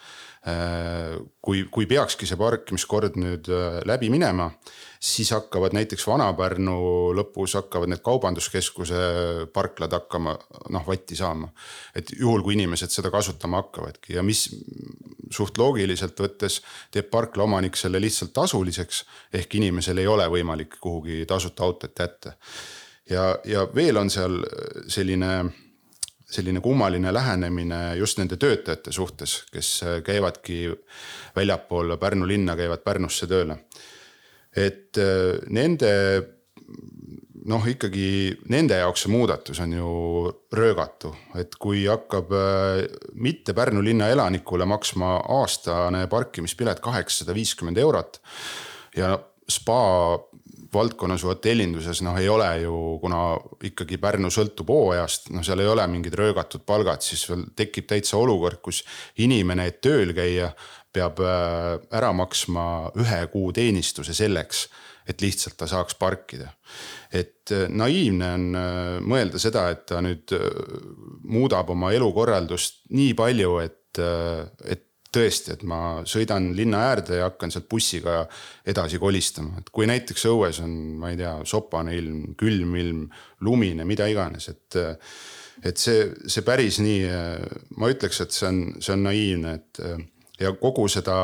kui, 1.41 1.65
kui 1.71 1.87
peakski 1.89 2.27
see 2.27 2.37
parkimiskord 2.39 3.17
nüüd 3.19 3.49
äh, 3.51 3.79
läbi 3.87 4.07
minema, 4.13 4.47
siis 5.03 5.33
hakkavad 5.35 5.75
näiteks 5.75 6.05
Vana-Pärnu 6.07 6.77
lõpus 7.17 7.57
hakkavad 7.57 7.91
need 7.91 8.01
kaubanduskeskuse 8.05 9.01
parklad 9.53 9.93
hakkama 9.97 10.37
noh 10.73 10.87
vatti 10.87 11.17
saama. 11.19 11.49
et 11.95 12.13
juhul, 12.19 12.45
kui 12.45 12.55
inimesed 12.55 12.93
seda 12.93 13.11
kasutama 13.13 13.61
hakkavadki 13.63 14.15
ja 14.15 14.23
mis 14.23 14.47
suht 15.33 15.57
loogiliselt 15.59 16.19
võttes 16.19 16.61
teeb 16.91 17.11
parkla 17.11 17.43
omanik 17.43 17.75
selle 17.75 18.01
lihtsalt 18.01 18.33
tasuliseks. 18.33 19.03
ehk 19.33 19.55
inimesel 19.55 19.97
ei 19.97 20.07
ole 20.07 20.27
võimalik 20.31 20.79
kuhugi 20.79 21.25
tasuta 21.27 21.63
autot 21.63 21.99
jätta. 21.99 22.37
ja, 23.09 23.35
ja 23.45 23.67
veel 23.75 23.97
on 23.97 24.09
seal 24.09 24.43
selline 24.87 25.66
selline 26.27 26.59
kummaline 26.61 27.13
lähenemine 27.13 27.95
just 27.95 28.17
nende 28.19 28.35
töötajate 28.35 28.91
suhtes, 28.91 29.45
kes 29.51 29.69
käivadki 30.03 30.65
väljapool 31.35 31.95
Pärnu 31.97 32.27
linna, 32.27 32.55
käivad 32.59 32.83
Pärnusse 32.83 33.27
tööle 33.27 33.59
et 34.57 34.97
äh, 34.99 35.37
nende 35.53 35.91
noh, 37.47 37.63
ikkagi 37.69 38.07
nende 38.51 38.79
jaoks 38.81 39.05
see 39.05 39.13
muudatus 39.13 39.61
on 39.63 39.75
ju 39.77 39.91
röögatu, 40.57 41.13
et 41.39 41.55
kui 41.61 41.85
hakkab 41.87 42.33
äh, 42.35 42.81
mitte 43.15 43.55
Pärnu 43.57 43.83
linna 43.85 44.09
elanikule 44.13 44.67
maksma 44.67 45.17
aastane 45.37 46.05
parkimispilet 46.11 46.81
kaheksasada 46.83 47.35
viiskümmend 47.37 47.79
eurot. 47.81 48.21
ja 48.97 49.17
spa 49.47 50.17
valdkonnas 50.73 51.23
või 51.23 51.33
hotellinduses 51.33 52.01
noh, 52.05 52.17
ei 52.19 52.29
ole 52.29 52.49
ju, 52.63 52.73
kuna 53.01 53.21
ikkagi 53.69 53.99
Pärnu 54.01 54.31
sõltub 54.33 54.71
hooajast, 54.73 55.31
noh, 55.35 55.45
seal 55.45 55.61
ei 55.63 55.69
ole 55.71 55.85
mingid 55.91 56.17
röögatud 56.17 56.65
palgad, 56.67 57.05
siis 57.05 57.27
tekib 57.55 57.87
täitsa 57.89 58.17
olukord, 58.19 58.59
kus 58.63 58.83
inimene, 59.23 59.69
et 59.71 59.81
tööl 59.83 60.13
käia 60.17 60.51
peab 60.97 61.21
äh, 61.21 61.77
ära 61.97 62.11
maksma 62.15 62.65
ühe 62.99 63.21
kuu 63.33 63.51
teenistuse 63.55 64.15
selleks, 64.17 64.67
et 65.07 65.21
lihtsalt 65.23 65.57
ta 65.59 65.67
saaks 65.69 65.95
parkida. 65.99 66.51
et 67.11 67.51
äh, 67.51 67.67
naiivne 67.69 68.31
on 68.35 68.47
äh, 68.55 68.97
mõelda 68.99 69.39
seda, 69.39 69.69
et 69.71 69.85
ta 69.87 70.01
nüüd 70.03 70.33
muudab 71.23 71.69
oma 71.71 71.93
elukorraldust 71.95 72.87
nii 72.95 73.13
palju, 73.17 73.57
et, 73.63 74.01
et 74.65 74.86
tõesti, 75.13 75.53
et 75.55 75.63
ma 75.67 76.01
sõidan 76.07 76.51
linna 76.57 76.83
äärde 76.89 77.21
ja 77.21 77.29
hakkan 77.29 77.53
sealt 77.53 77.67
bussiga 77.69 78.21
edasi 78.67 78.99
kolistama, 79.01 79.61
et 79.61 79.71
kui 79.73 79.87
näiteks 79.89 80.27
õues 80.31 80.61
on, 80.63 80.75
ma 81.01 81.11
ei 81.13 81.19
tea, 81.19 81.33
sopane 81.47 81.95
ilm, 81.97 82.35
külm 82.39 82.75
ilm, 82.79 83.07
lumine, 83.47 83.87
mida 83.87 84.09
iganes, 84.11 84.51
et. 84.53 84.81
et 85.65 85.79
see, 85.81 86.03
see 86.29 86.43
päris 86.45 86.77
nii, 86.85 87.07
ma 87.81 87.87
ütleks, 87.89 88.19
et 88.21 88.35
see 88.35 88.45
on, 88.45 88.59
see 88.77 88.93
on 88.93 89.07
naiivne, 89.07 89.55
et 89.57 89.79
ja 90.37 90.51
kogu 90.53 90.85
seda 90.91 91.23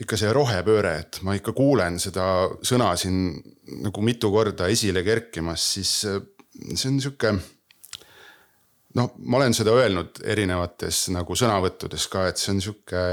ikka 0.00 0.16
see 0.16 0.32
rohepööre, 0.32 0.94
et 1.02 1.20
ma 1.26 1.34
ikka 1.36 1.52
kuulen 1.56 1.98
seda 2.00 2.24
sõna 2.64 2.94
siin 2.96 3.34
nagu 3.84 4.04
mitu 4.04 4.30
korda 4.32 4.70
esile 4.72 5.02
kerkimas, 5.04 5.66
siis 5.76 5.92
see 6.00 6.88
on 6.88 7.00
sihuke. 7.02 7.34
Noh, 8.98 9.12
ma 9.18 9.38
olen 9.40 9.54
seda 9.56 9.74
öelnud 9.76 10.22
erinevates 10.24 11.08
nagu 11.14 11.36
sõnavõttudes 11.38 12.08
ka, 12.10 12.26
et 12.30 12.40
see 12.40 12.54
on 12.54 12.64
sihuke 12.64 13.04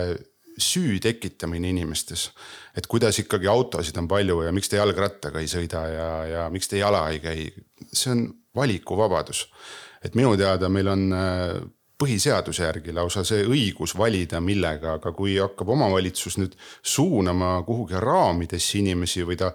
süü 0.57 0.99
tekitamine 0.99 1.69
inimestes. 1.69 2.31
et 2.77 2.87
kuidas 2.87 3.19
ikkagi 3.19 3.47
autosid 3.47 3.97
on 3.97 4.07
palju 4.07 4.41
ja 4.45 4.51
miks 4.51 4.69
te 4.69 4.77
jalgrattaga 4.77 5.39
ei 5.39 5.47
sõida 5.49 5.83
ja, 5.89 6.09
ja 6.25 6.49
miks 6.49 6.67
te 6.67 6.77
jala 6.77 7.07
ei 7.09 7.19
käi, 7.21 7.47
see 7.93 8.11
on 8.11 8.27
valikuvabadus. 8.55 9.47
et 10.03 10.15
minu 10.15 10.35
teada 10.37 10.69
meil 10.69 10.87
on 10.87 11.13
äh, 11.13 11.61
põhiseaduse 11.97 12.65
järgi 12.65 12.93
lausa 12.93 13.23
see 13.25 13.45
õigus 13.45 13.95
valida 13.97 14.41
millega, 14.41 14.97
aga 14.99 15.11
kui 15.17 15.37
hakkab 15.41 15.69
omavalitsus 15.73 16.37
nüüd 16.37 16.53
suunama 16.81 17.63
kuhugi 17.65 17.97
raamidesse 18.01 18.77
inimesi 18.81 19.25
või 19.25 19.37
ta 19.37 19.51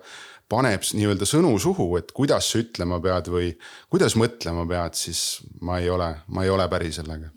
paneb 0.53 0.85
nii-öelda 0.85 1.29
sõnu 1.29 1.55
suhu, 1.63 1.89
et 2.01 2.13
kuidas 2.13 2.51
sa 2.53 2.61
ütlema 2.61 3.01
pead 3.03 3.31
või 3.33 3.53
kuidas 3.93 4.17
mõtlema 4.21 4.67
pead, 4.69 4.99
siis 4.99 5.41
ma 5.65 5.81
ei 5.81 5.89
ole, 5.93 6.13
ma 6.29 6.45
ei 6.45 6.53
ole 6.53 6.69
päri 6.73 6.93
sellega 6.93 7.33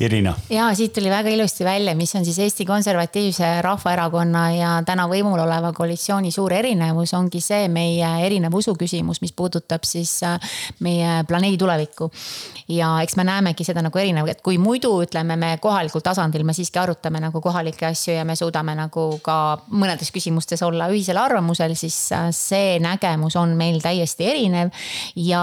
Irina. 0.00 0.34
ja 0.50 0.68
siit 0.78 0.92
tuli 0.94 1.10
väga 1.10 1.30
ilusti 1.34 1.64
välja, 1.64 1.94
mis 1.98 2.14
on 2.14 2.24
siis 2.24 2.38
Eesti 2.38 2.64
Konservatiivse 2.64 3.62
Rahvaerakonna 3.62 4.42
ja 4.54 4.74
täna 4.86 5.08
võimul 5.10 5.40
oleva 5.42 5.72
koalitsiooni 5.74 6.30
suur 6.30 6.52
erinevus, 6.54 7.10
ongi 7.18 7.40
see 7.42 7.66
meie 7.68 8.06
erinev 8.22 8.54
usu 8.54 8.76
küsimus, 8.78 9.18
mis 9.24 9.34
puudutab 9.34 9.82
siis 9.82 10.12
äh, 10.22 10.36
meie 10.86 11.24
planeedi 11.26 11.58
tulevikku. 11.58 12.10
ja 12.68 12.92
eks 13.02 13.16
me 13.16 13.24
näemegi 13.26 13.64
seda 13.66 13.82
nagu 13.82 13.98
erinev, 13.98 14.28
et 14.30 14.42
kui 14.44 14.58
muidu 14.58 14.92
ütleme, 15.02 15.34
me 15.36 15.50
kohalikul 15.60 16.04
tasandil 16.04 16.46
me 16.46 16.54
siiski 16.54 16.78
arutame 16.78 17.18
nagu 17.20 17.40
kohalikke 17.42 17.90
asju 17.90 18.14
ja 18.14 18.24
me 18.24 18.36
suudame 18.36 18.76
nagu 18.78 19.08
ka 19.22 19.58
mõnedes 19.72 20.14
küsimustes 20.14 20.62
olla 20.62 20.86
ühisel 20.94 21.18
arvamusel, 21.18 21.74
siis 21.74 21.98
äh, 22.14 22.28
see 22.30 22.78
nägemus 22.78 23.34
on 23.34 23.56
meil 23.58 23.82
täiesti 23.82 24.30
erinev. 24.30 24.70
ja 25.16 25.42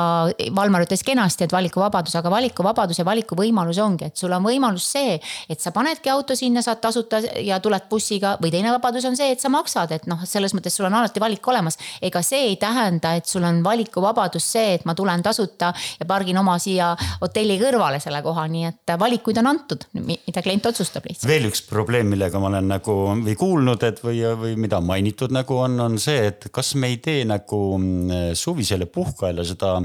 Valmar 0.56 0.88
ütles 0.88 1.04
kenasti, 1.04 1.44
et 1.44 1.52
valikuvabadus, 1.52 2.16
aga 2.16 2.32
valikuvabadus 2.32 3.04
ja 3.04 3.10
valikuvõimalus 3.12 3.84
ongi, 3.84 4.08
et 4.08 4.16
sul 4.16 4.32
on 4.32 4.45
võimalus 4.46 4.88
see, 4.96 5.20
et 5.50 5.62
sa 5.62 5.74
panedki 5.76 6.12
auto 6.14 6.36
sinna, 6.38 6.64
saad 6.66 6.82
tasuta 6.84 7.22
ja 7.44 7.60
tuled 7.64 7.88
bussiga 7.90 8.36
või 8.42 8.52
teine 8.54 8.74
vabadus 8.76 9.06
on 9.10 9.18
see, 9.18 9.32
et 9.36 9.44
sa 9.44 9.52
maksad, 9.54 9.92
et 9.96 10.08
noh, 10.10 10.22
selles 10.28 10.56
mõttes 10.56 10.76
sul 10.76 10.88
on 10.90 10.98
alati 11.00 11.22
valik 11.24 11.48
olemas. 11.48 11.78
ega 12.02 12.22
see 12.26 12.52
ei 12.52 12.56
tähenda, 12.62 13.16
et 13.16 13.26
sul 13.30 13.44
on 13.44 13.62
valikuvabadus 13.66 14.52
see, 14.56 14.76
et 14.78 14.86
ma 14.86 14.96
tulen 14.96 15.24
tasuta 15.24 15.74
ja 16.00 16.06
pargin 16.10 16.38
oma 16.38 16.58
siia 16.60 16.94
hotelli 17.22 17.58
kõrvale 17.62 18.00
selle 18.04 18.22
koha, 18.26 18.48
nii 18.52 18.66
et 18.70 18.96
valikuid 19.00 19.42
on 19.42 19.52
antud, 19.52 19.88
mida 20.06 20.44
klient 20.46 20.66
otsustab 20.72 21.08
lihtsalt. 21.10 21.30
veel 21.30 21.50
üks 21.50 21.64
probleem, 21.68 22.10
millega 22.12 22.40
ma 22.40 22.52
olen 22.52 22.70
nagu 22.76 22.98
või 23.26 23.36
kuulnud, 23.40 23.84
et 23.88 24.02
või, 24.04 24.22
või 24.40 24.56
mida 24.60 24.82
mainitud 24.82 25.34
nagu 25.36 25.60
on, 25.66 25.80
on 25.88 26.00
see, 26.02 26.30
et 26.32 26.50
kas 26.54 26.74
me 26.80 26.92
ei 26.94 27.00
tee 27.04 27.26
nagu 27.28 27.62
mm, 27.78 28.36
suvisele 28.38 28.88
puhkajale 28.92 29.46
seda 29.48 29.78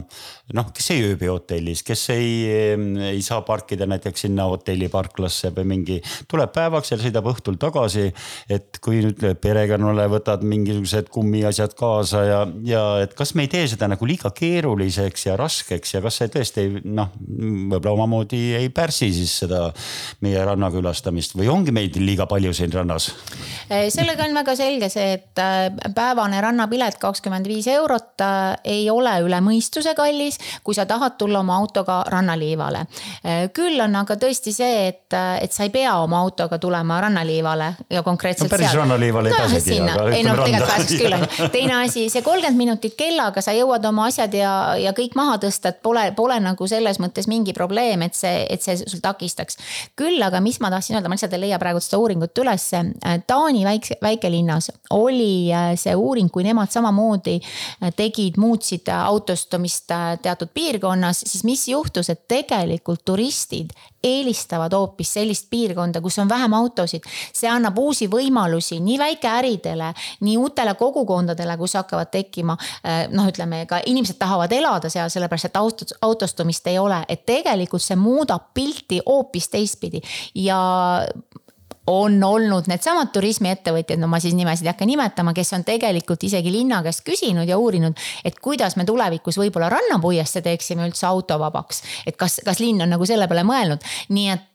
noh, 0.56 0.70
kes 0.74 0.90
ei 0.94 1.04
ööbi 1.08 1.30
hotellis, 1.30 1.82
kes 1.86 2.04
ei, 2.14 2.30
ei 3.10 3.22
saa 3.24 3.40
parkida 3.46 3.86
näiteks 3.90 4.26
sinna 4.26 4.46
hotelliparklasse 4.50 5.52
või 5.56 5.68
mingi, 5.74 5.98
tuleb 6.30 6.52
päevaks 6.54 6.94
ja 6.94 7.00
sõidab 7.00 7.30
õhtul 7.32 7.58
tagasi. 7.60 8.10
et 8.50 8.78
kui 8.82 9.00
nüüd 9.04 9.22
perekonnale 9.40 10.06
võtad 10.10 10.42
mingisugused 10.46 11.10
kummiasjad 11.12 11.74
kaasa 11.78 12.24
ja, 12.24 12.40
ja 12.64 12.84
et 13.04 13.14
kas 13.18 13.34
me 13.34 13.46
ei 13.46 13.52
tee 13.52 13.66
seda 13.70 13.88
nagu 13.90 14.06
liiga 14.08 14.32
keeruliseks 14.34 15.26
ja 15.26 15.36
raskeks 15.40 15.94
ja 15.94 16.02
kas 16.04 16.20
see 16.20 16.32
tõesti 16.32 16.66
noh, 16.84 17.12
võib-olla 17.20 17.94
omamoodi 17.94 18.42
ei 18.58 18.70
pärsi 18.74 19.10
siis 19.14 19.36
seda 19.44 19.68
meie 20.24 20.42
ranna 20.44 20.70
külastamist 20.72 21.36
või 21.38 21.50
ongi 21.52 21.74
meid 21.74 21.98
liiga 22.00 22.26
palju 22.30 22.52
siin 22.56 22.72
rannas? 22.74 23.10
sellega 23.70 24.26
on 24.26 24.36
väga 24.40 24.56
selge 24.58 24.90
see, 24.92 25.14
et 25.18 25.40
äh, 25.42 25.68
päevane 25.94 26.40
rannapilet 26.42 26.98
kakskümmend 27.00 27.48
viis 27.50 27.68
eurot 27.70 28.24
äh, 28.24 28.56
ei 28.64 28.88
ole 28.92 29.14
üle 29.24 29.40
mõistuse 29.44 29.94
kallis, 29.98 30.39
kui 30.64 30.74
sa 30.74 30.87
tahad 30.87 31.16
tulla 31.18 31.40
oma 31.40 31.57
autoga 31.57 32.03
rannaliivale. 32.09 32.85
Äh, 33.24 33.48
küll 33.55 33.81
on 33.81 33.96
aga 34.00 34.16
tõesti 34.20 34.55
see, 34.55 34.88
et, 34.88 35.16
et 35.40 35.53
sa 35.53 35.66
ei 35.66 35.72
pea 35.74 35.96
oma 36.03 36.20
autoga 36.20 36.59
tulema 36.59 37.00
rannaliivale 37.00 37.72
ja 37.90 38.03
konkreetselt 38.07 38.48
no, 38.48 38.55
päris 38.57 38.70
seal. 38.70 38.83
rannaliivale 38.83 39.31
ei 39.31 39.35
no, 39.35 39.42
pääsegi, 39.44 39.81
aga 39.81 40.61
no 40.61 40.66
pääseks 40.66 40.94
küll 40.96 41.16
on 41.16 41.26
ju. 41.26 41.48
teine 41.53 41.76
asi, 41.83 42.09
see 42.12 42.22
kolmkümmend 42.26 42.59
minutit 42.59 42.96
kellaga 42.98 43.42
sa 43.44 43.55
jõuad 43.57 43.85
oma 43.88 44.09
asjad 44.11 44.35
ja, 44.37 44.53
ja 44.81 44.94
kõik 44.96 45.16
maha 45.18 45.38
tõsta, 45.44 45.74
et 45.74 45.83
pole, 45.85 46.07
pole 46.16 46.38
nagu 46.42 46.68
selles 46.70 47.00
mõttes 47.03 47.29
mingi 47.31 47.55
probleem, 47.57 48.03
et 48.07 48.16
see, 48.18 48.44
et 48.50 48.62
see 48.64 48.79
sul 48.81 49.03
takistaks. 49.03 49.59
küll 49.98 50.22
aga, 50.22 50.40
mis 50.44 50.61
ma 50.61 50.70
tahtsin 50.72 50.98
öelda, 50.98 51.11
ma 51.11 51.18
lihtsalt 51.18 51.37
ei 51.37 51.44
leia 51.46 51.59
praegu 51.62 51.81
seda 51.83 52.00
uuringut 52.03 52.38
ülesse. 52.42 52.83
Taani 53.26 53.64
väikse, 53.66 53.98
väikelinnas 54.03 54.70
oli 54.90 55.53
äh, 55.53 55.72
see 55.81 55.94
uuring, 55.96 56.31
kui 56.33 56.44
nemad 56.46 56.72
samamoodi 56.72 57.37
äh, 57.40 57.92
tegid, 57.96 58.38
muutsid 58.40 58.88
autostumist 58.94 59.90
äh, 59.94 60.14
teatud 60.30 60.54
piirkonnas, 60.54 61.24
siis 61.26 61.44
mis 61.44 61.66
juhtus, 61.68 62.10
et 62.10 62.26
tegelikult 62.30 63.02
turistid 63.04 63.74
eelistavad 64.04 64.72
hoopis 64.72 65.12
sellist 65.18 65.50
piirkonda, 65.50 66.00
kus 66.00 66.18
on 66.18 66.28
vähem 66.28 66.54
autosid. 66.56 67.04
see 67.32 67.50
annab 67.50 67.78
uusi 67.78 68.08
võimalusi 68.08 68.80
nii 68.80 68.98
väikeäridele, 68.98 69.92
nii 70.20 70.36
uutele 70.40 70.74
kogukondadele, 70.74 71.56
kus 71.60 71.74
hakkavad 71.76 72.10
tekkima 72.10 72.56
noh, 73.10 73.28
ütleme 73.28 73.64
ka 73.66 73.82
inimesed 73.86 74.18
tahavad 74.18 74.52
elada 74.52 74.90
seal, 74.90 75.10
sellepärast 75.12 75.50
et 75.50 75.60
autos, 75.60 75.94
autostumist 76.02 76.66
ei 76.66 76.78
ole, 76.78 77.02
et 77.08 77.26
tegelikult 77.26 77.84
see 77.84 77.98
muudab 78.00 78.50
pilti 78.54 79.00
hoopis 79.06 79.48
teistpidi 79.52 80.00
ja 80.34 80.60
on 81.90 82.18
olnud 82.24 82.68
needsamad 82.70 83.11
turismiettevõtjad, 83.14 83.98
no 84.00 84.09
ma 84.11 84.20
siis 84.22 84.37
nimesid 84.38 84.66
ei 84.66 84.72
hakka 84.72 84.87
nimetama, 84.88 85.35
kes 85.37 85.53
on 85.57 85.64
tegelikult 85.66 86.22
isegi 86.26 86.53
linna 86.55 86.83
käest 86.87 87.03
küsinud 87.07 87.48
ja 87.48 87.59
uurinud, 87.59 87.98
et 88.24 88.38
kuidas 88.42 88.76
me 88.79 88.87
tulevikus 88.88 89.38
võib-olla 89.40 89.70
rannapuiestee 89.72 90.44
teeksime 90.46 90.87
üldse 90.88 91.09
autovabaks. 91.11 91.83
et 92.07 92.16
kas, 92.16 92.40
kas 92.44 92.62
linn 92.62 92.83
on 92.83 92.94
nagu 92.94 93.07
selle 93.07 93.29
peale 93.29 93.44
mõelnud, 93.46 93.85
nii 94.14 94.29
et 94.31 94.46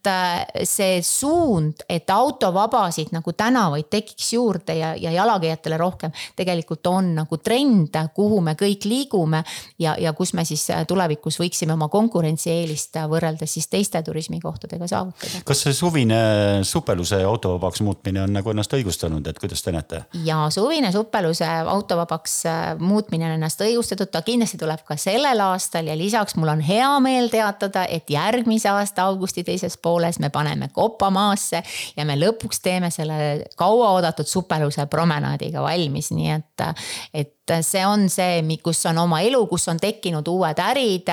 see 0.64 1.00
suund, 1.06 1.86
et 1.90 2.10
autovabasid 2.10 3.12
nagu 3.16 3.34
tänavaid 3.34 3.90
tekiks 3.90 4.34
juurde 4.34 4.76
ja, 4.78 4.94
ja 4.96 5.12
jalakäijatele 5.12 5.78
rohkem, 5.78 6.12
tegelikult 6.36 6.88
on 6.88 7.14
nagu 7.16 7.38
trend, 7.38 7.96
kuhu 8.14 8.42
me 8.42 8.56
kõik 8.60 8.86
liigume 8.86 9.44
ja, 9.80 9.96
ja 10.00 10.14
kus 10.14 10.34
me 10.34 10.46
siis 10.46 10.64
äh, 10.74 10.86
tulevikus 10.88 11.40
võiksime 11.40 11.76
oma 11.76 11.88
konkurentsieelist 11.92 13.00
võrreldes 13.10 13.54
siis 13.58 13.68
teiste 13.72 14.02
turismikohtadega 14.04 14.88
saavutada. 14.88 15.42
kas 15.46 15.64
see 15.66 15.74
suvine 15.74 16.20
supeluse 16.64 17.22
autovabaks 17.24 17.82
muutmine 17.86 18.24
on 18.24 18.34
nagu 18.36 18.52
ennast 18.52 18.74
õigustanud, 18.74 19.28
et 19.28 19.40
kuidas 19.40 19.64
te 19.64 19.74
näete? 19.76 20.04
ja 20.26 20.46
suvine 20.54 20.92
suppeluse 20.96 21.48
autovabaks 21.66 22.38
äh, 22.46 22.64
muutmine 22.80 23.30
on 23.30 23.38
ennast 23.40 23.62
õigustatud, 23.62 24.12
ta 24.12 24.22
kindlasti 24.26 24.60
tuleb 24.62 24.86
ka 24.88 24.98
sellel 25.00 25.42
aastal 25.48 25.92
ja 25.92 25.98
lisaks 25.98 26.36
mul 26.40 26.54
on 26.56 26.64
hea 26.66 26.92
meel 27.04 27.30
teatada, 27.34 27.86
et 27.90 28.10
järgmise 28.10 28.70
aasta 28.72 29.10
augusti 29.10 29.44
teises 29.44 29.78
pooles 29.78 29.95
me 30.20 30.30
paneme 30.30 30.70
kopa 30.74 31.10
maasse 31.14 31.62
ja 31.98 32.06
me 32.06 32.18
lõpuks 32.20 32.62
teeme 32.64 32.92
selle 32.92 33.46
kauaoodatud 33.58 34.28
supeluse 34.28 34.86
promenaadiga 34.92 35.62
valmis, 35.62 36.12
nii 36.16 36.32
et, 36.36 36.66
et 37.14 37.56
see 37.62 37.86
on 37.86 38.08
see, 38.10 38.42
kus 38.64 38.86
on 38.90 38.98
oma 39.06 39.22
elu, 39.26 39.42
kus 39.48 39.68
on 39.72 39.80
tekkinud 39.82 40.28
uued 40.28 40.60
ärid, 40.62 41.12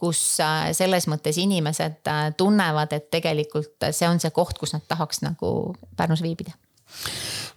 kus 0.00 0.22
äh, 0.40 0.70
selles 0.76 1.08
mõttes 1.10 1.38
inimesed 1.42 2.08
äh, 2.08 2.24
tunnevad, 2.36 2.92
et 2.92 3.10
tegelikult 3.10 3.90
see 3.90 4.08
on 4.08 4.20
see 4.22 4.30
koht, 4.34 4.58
kus 4.58 4.76
nad 4.76 4.86
tahaks 4.88 5.22
nagu 5.26 5.74
Pärnus 5.96 6.22
viibida. 6.22 6.54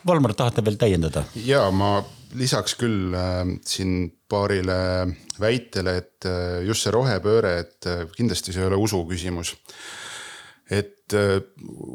Valmar, 0.06 0.36
tahate 0.38 0.64
veel 0.66 0.78
täiendada? 0.78 1.26
ja 1.46 1.66
ma 1.74 1.98
lisaks 2.36 2.76
küll 2.80 3.14
äh, 3.16 3.44
siin 3.66 4.10
paarile 4.30 4.78
väitele, 5.40 5.98
et 6.02 6.28
äh, 6.30 6.64
just 6.68 6.86
see 6.86 6.94
rohepööre, 6.94 7.56
et 7.64 7.90
äh, 7.90 8.06
kindlasti 8.16 8.54
see 8.54 8.64
ei 8.64 8.70
ole 8.70 8.80
usu 8.82 9.04
küsimus. 9.10 9.56
Et 10.72 11.14
äh, 11.14 11.36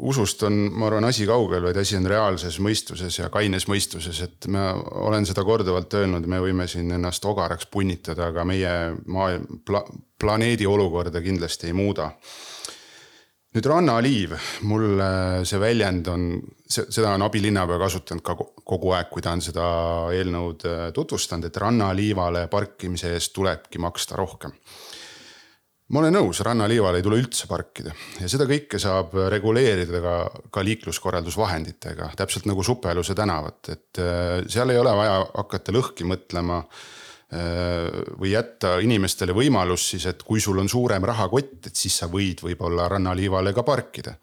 usust 0.07 0.43
on, 0.47 0.53
ma 0.71 0.87
arvan, 0.87 1.09
asi 1.09 1.25
kaugel, 1.27 1.65
vaid 1.67 1.79
asi 1.81 1.97
on 1.97 2.07
reaalses 2.07 2.59
mõistuses 2.63 3.17
ja 3.19 3.27
kaines 3.33 3.67
mõistuses, 3.67 4.21
et 4.23 4.47
ma 4.51 4.69
olen 5.03 5.27
seda 5.27 5.43
korduvalt 5.47 5.93
öelnud, 5.99 6.27
me 6.31 6.39
võime 6.43 6.67
siin 6.71 6.91
ennast 6.95 7.25
ogaraks 7.27 7.67
punnitada, 7.71 8.29
aga 8.31 8.47
meie 8.47 8.71
maailm 9.11 9.61
pla,, 9.67 9.83
planeedi 10.21 10.69
olukorda 10.69 11.23
kindlasti 11.23 11.71
ei 11.71 11.75
muuda 11.75 12.13
nüüd 13.51 13.67
rannaliiv, 13.67 14.33
mulle 14.67 15.09
see 15.47 15.59
väljend 15.59 16.07
on, 16.07 16.27
seda 16.71 17.11
on 17.11 17.25
abilinnapea 17.25 17.79
kasutanud 17.81 18.23
ka 18.23 18.37
kogu 18.39 18.93
aeg, 18.95 19.09
kui 19.11 19.23
ta 19.23 19.33
on 19.35 19.43
seda 19.43 19.65
eelnõud 20.15 20.63
äh, 20.69 20.85
tutvustanud, 20.95 21.49
et 21.49 21.59
rannaliivale 21.59 22.45
parkimise 22.51 23.11
eest 23.17 23.33
tulebki 23.35 23.81
maksta 23.83 24.19
rohkem. 24.19 24.55
Ma 25.91 25.99
olen 25.99 26.15
nõus, 26.15 26.39
rannaliival 26.45 26.95
ei 26.97 27.03
tule 27.05 27.19
üldse 27.19 27.49
parkida 27.49 27.93
ja 28.21 28.29
seda 28.31 28.47
kõike 28.49 28.79
saab 28.79 29.13
reguleerida 29.33 30.01
ka, 30.03 30.15
ka 30.53 30.63
liikluskorraldusvahenditega, 30.65 32.13
täpselt 32.19 32.47
nagu 32.49 32.63
Supeluse 32.63 33.15
tänavat, 33.17 33.73
et 33.73 34.01
äh, 34.01 34.39
seal 34.51 34.73
ei 34.73 34.81
ole 34.81 34.95
vaja 34.97 35.21
hakata 35.35 35.75
lõhki 35.75 36.07
mõtlema 36.07 36.63
Äh, 37.31 38.01
või 38.19 38.33
jätta 38.33 38.73
inimestele 38.83 39.31
võimalus 39.31 39.85
siis, 39.93 40.03
et 40.09 40.23
kui 40.27 40.41
sul 40.43 40.57
on 40.59 40.67
suurem 40.67 41.05
rahakott, 41.07 41.69
et 41.69 41.79
siis 41.79 41.95
sa 42.01 42.09
võid 42.11 42.41
võib-olla 42.43 42.89
rannaliivale 42.91 43.53
ka 43.55 43.63
parkida. 43.63 44.17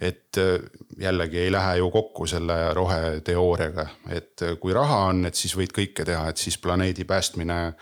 et 0.00 0.38
äh, 0.40 0.64
jällegi 0.96 1.38
ei 1.38 1.52
lähe 1.52 1.76
ju 1.76 1.90
kokku 1.90 2.26
selle 2.26 2.72
roheteooriaga, 2.72 3.86
et 4.08 4.44
kui 4.60 4.72
raha 4.72 5.02
on, 5.10 5.26
et 5.26 5.34
siis 5.34 5.52
võid 5.56 5.74
kõike 5.76 6.04
teha, 6.04 6.30
et 6.30 6.36
siis 6.36 6.56
planeedi 6.56 7.04
päästmine 7.04 7.74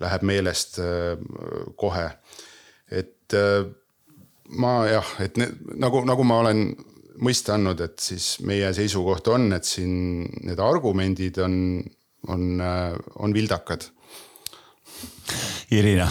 läheb 0.00 0.22
meelest 0.22 0.76
kohe. 1.76 2.10
Et 3.34 3.74
ma 4.58 4.86
jah, 4.88 5.08
et 5.20 5.36
ne, 5.36 5.48
nagu, 5.76 6.02
nagu 6.08 6.24
ma 6.24 6.40
olen 6.44 6.62
mõista 7.24 7.56
andnud, 7.56 7.80
et 7.84 8.00
siis 8.00 8.38
meie 8.46 8.70
seisukoht 8.76 9.28
on, 9.28 9.50
et 9.56 9.66
siin 9.66 10.24
need 10.46 10.60
argumendid 10.62 11.40
on, 11.44 11.56
on, 12.32 12.44
on 13.18 13.34
vildakad 13.34 13.88
Irina. 15.70 16.08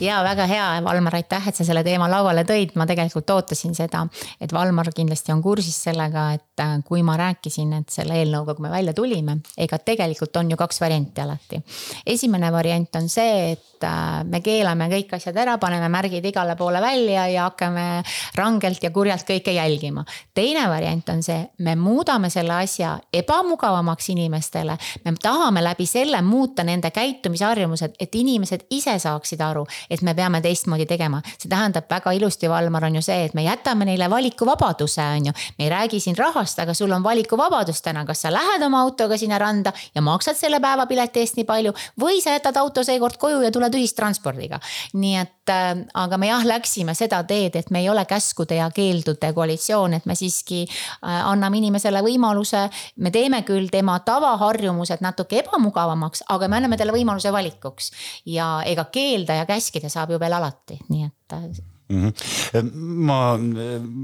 ja 0.00 0.22
väga 0.24 0.46
hea, 0.50 0.64
Valmar, 0.84 1.14
aitäh, 1.14 1.44
et 1.48 1.54
sa 1.54 1.64
selle 1.64 1.84
teema 1.86 2.08
lauale 2.10 2.42
tõid, 2.44 2.72
ma 2.74 2.88
tegelikult 2.90 3.30
ootasin 3.30 3.74
seda, 3.76 4.00
et 4.42 4.50
Valmar 4.52 4.90
kindlasti 4.94 5.30
on 5.32 5.38
kursis 5.44 5.76
sellega, 5.86 6.24
et 6.34 6.62
äh, 6.62 6.72
kui 6.84 7.04
ma 7.06 7.14
rääkisin, 7.16 7.70
et 7.78 7.94
selle 7.94 8.16
eelnõuga, 8.18 8.56
kui 8.56 8.66
me 8.66 8.72
välja 8.72 8.92
tulime, 8.96 9.38
ega 9.56 9.78
tegelikult 9.78 10.36
on 10.40 10.50
ju 10.50 10.58
kaks 10.58 10.82
varianti 10.82 11.22
alati. 11.22 11.60
esimene 12.06 12.50
variant 12.52 12.98
on 12.98 13.06
see, 13.08 13.52
et 13.52 13.86
äh, 13.86 14.24
me 14.26 14.40
keelame 14.42 14.90
kõik 14.90 15.14
asjad 15.20 15.38
ära, 15.38 15.54
paneme 15.62 15.88
märgid 15.92 16.26
igale 16.26 16.58
poole 16.58 16.82
välja 16.82 17.28
ja 17.30 17.46
hakkame 17.46 18.02
rangelt 18.34 18.82
ja 18.82 18.90
kurjalt 18.90 19.24
kõike 19.28 19.54
jälgima. 19.54 20.04
teine 20.34 20.66
variant 20.68 21.14
on 21.14 21.22
see, 21.22 21.46
me 21.58 21.76
muudame 21.76 22.30
selle 22.30 22.58
asja 22.58 22.96
ebamugavamaks 23.12 24.10
inimestele, 24.16 24.76
me 25.04 25.14
tahame 25.22 25.62
läbi 25.62 25.86
selle 25.86 26.20
muuta 26.26 26.66
nende 26.66 26.90
käitumisharjumused, 26.90 27.96
et 28.00 28.14
inimesed 28.14 28.66
ise 28.70 28.95
saaksid 28.98 29.40
aru, 29.40 29.66
et 29.90 30.02
me 30.02 30.14
peame 30.14 30.40
teistmoodi 30.40 30.86
tegema. 30.86 31.22
see 31.38 31.48
tähendab 31.50 31.90
väga 31.90 32.12
ilusti, 32.12 32.48
Valmar, 32.48 32.84
on 32.84 32.94
ju 32.94 33.02
see, 33.02 33.24
et 33.24 33.34
me 33.34 33.44
jätame 33.44 33.84
neile 33.84 34.10
valikuvabaduse, 34.10 35.02
on 35.02 35.26
ju. 35.26 35.32
me 35.58 35.64
ei 35.64 35.70
räägi 35.70 36.00
siin 36.00 36.16
rahast, 36.16 36.58
aga 36.58 36.74
sul 36.74 36.92
on 36.92 37.02
valikuvabadus 37.02 37.82
täna, 37.82 38.04
kas 38.04 38.22
sa 38.22 38.32
lähed 38.32 38.62
oma 38.62 38.80
autoga 38.80 39.18
sinna 39.18 39.38
randa 39.38 39.72
ja 39.94 40.02
maksad 40.02 40.36
selle 40.36 40.60
päevapileti 40.60 41.20
eest 41.20 41.36
nii 41.36 41.44
palju 41.44 41.72
või 42.00 42.20
sa 42.22 42.36
jätad 42.36 42.56
auto 42.56 42.84
seekord 42.84 43.18
koju 43.20 43.42
ja 43.44 43.50
tuled 43.50 43.74
ühistranspordiga. 43.74 44.60
nii 44.94 45.16
et 45.20 45.52
äh, 45.52 45.74
aga 45.94 46.18
me 46.18 46.30
jah, 46.30 46.44
läksime 46.46 46.94
seda 46.94 47.22
teed, 47.24 47.56
et 47.56 47.70
me 47.70 47.80
ei 47.80 47.90
ole 47.90 48.04
käskude 48.04 48.58
ja 48.60 48.70
keeldude 48.74 49.32
koalitsioon, 49.32 49.94
et 49.98 50.06
me 50.06 50.14
siiski 50.18 50.64
äh, 50.66 51.26
anname 51.26 51.60
inimesele 51.60 52.02
võimaluse. 52.02 52.66
me 52.96 53.10
teeme 53.10 53.42
küll 53.42 53.68
tema 53.70 53.98
tavaharjumused 54.00 55.02
natuke 55.04 55.40
ebamugavamaks, 55.42 56.24
aga 56.28 56.48
me 56.48 56.60
anname 56.60 56.78
talle 56.80 56.94
võimaluse 56.94 57.32
valikuks 57.32 57.90
ja 58.26 58.62
ega 58.66 58.85
keelda 58.92 59.40
ja 59.40 59.46
käskida 59.48 59.90
saab 59.92 60.14
ju 60.14 60.20
veel 60.20 60.36
alati, 60.36 60.78
nii 60.88 61.08
et 61.08 61.64
Mm 61.86 62.10
-hmm. 62.10 62.72
ma 62.82 63.38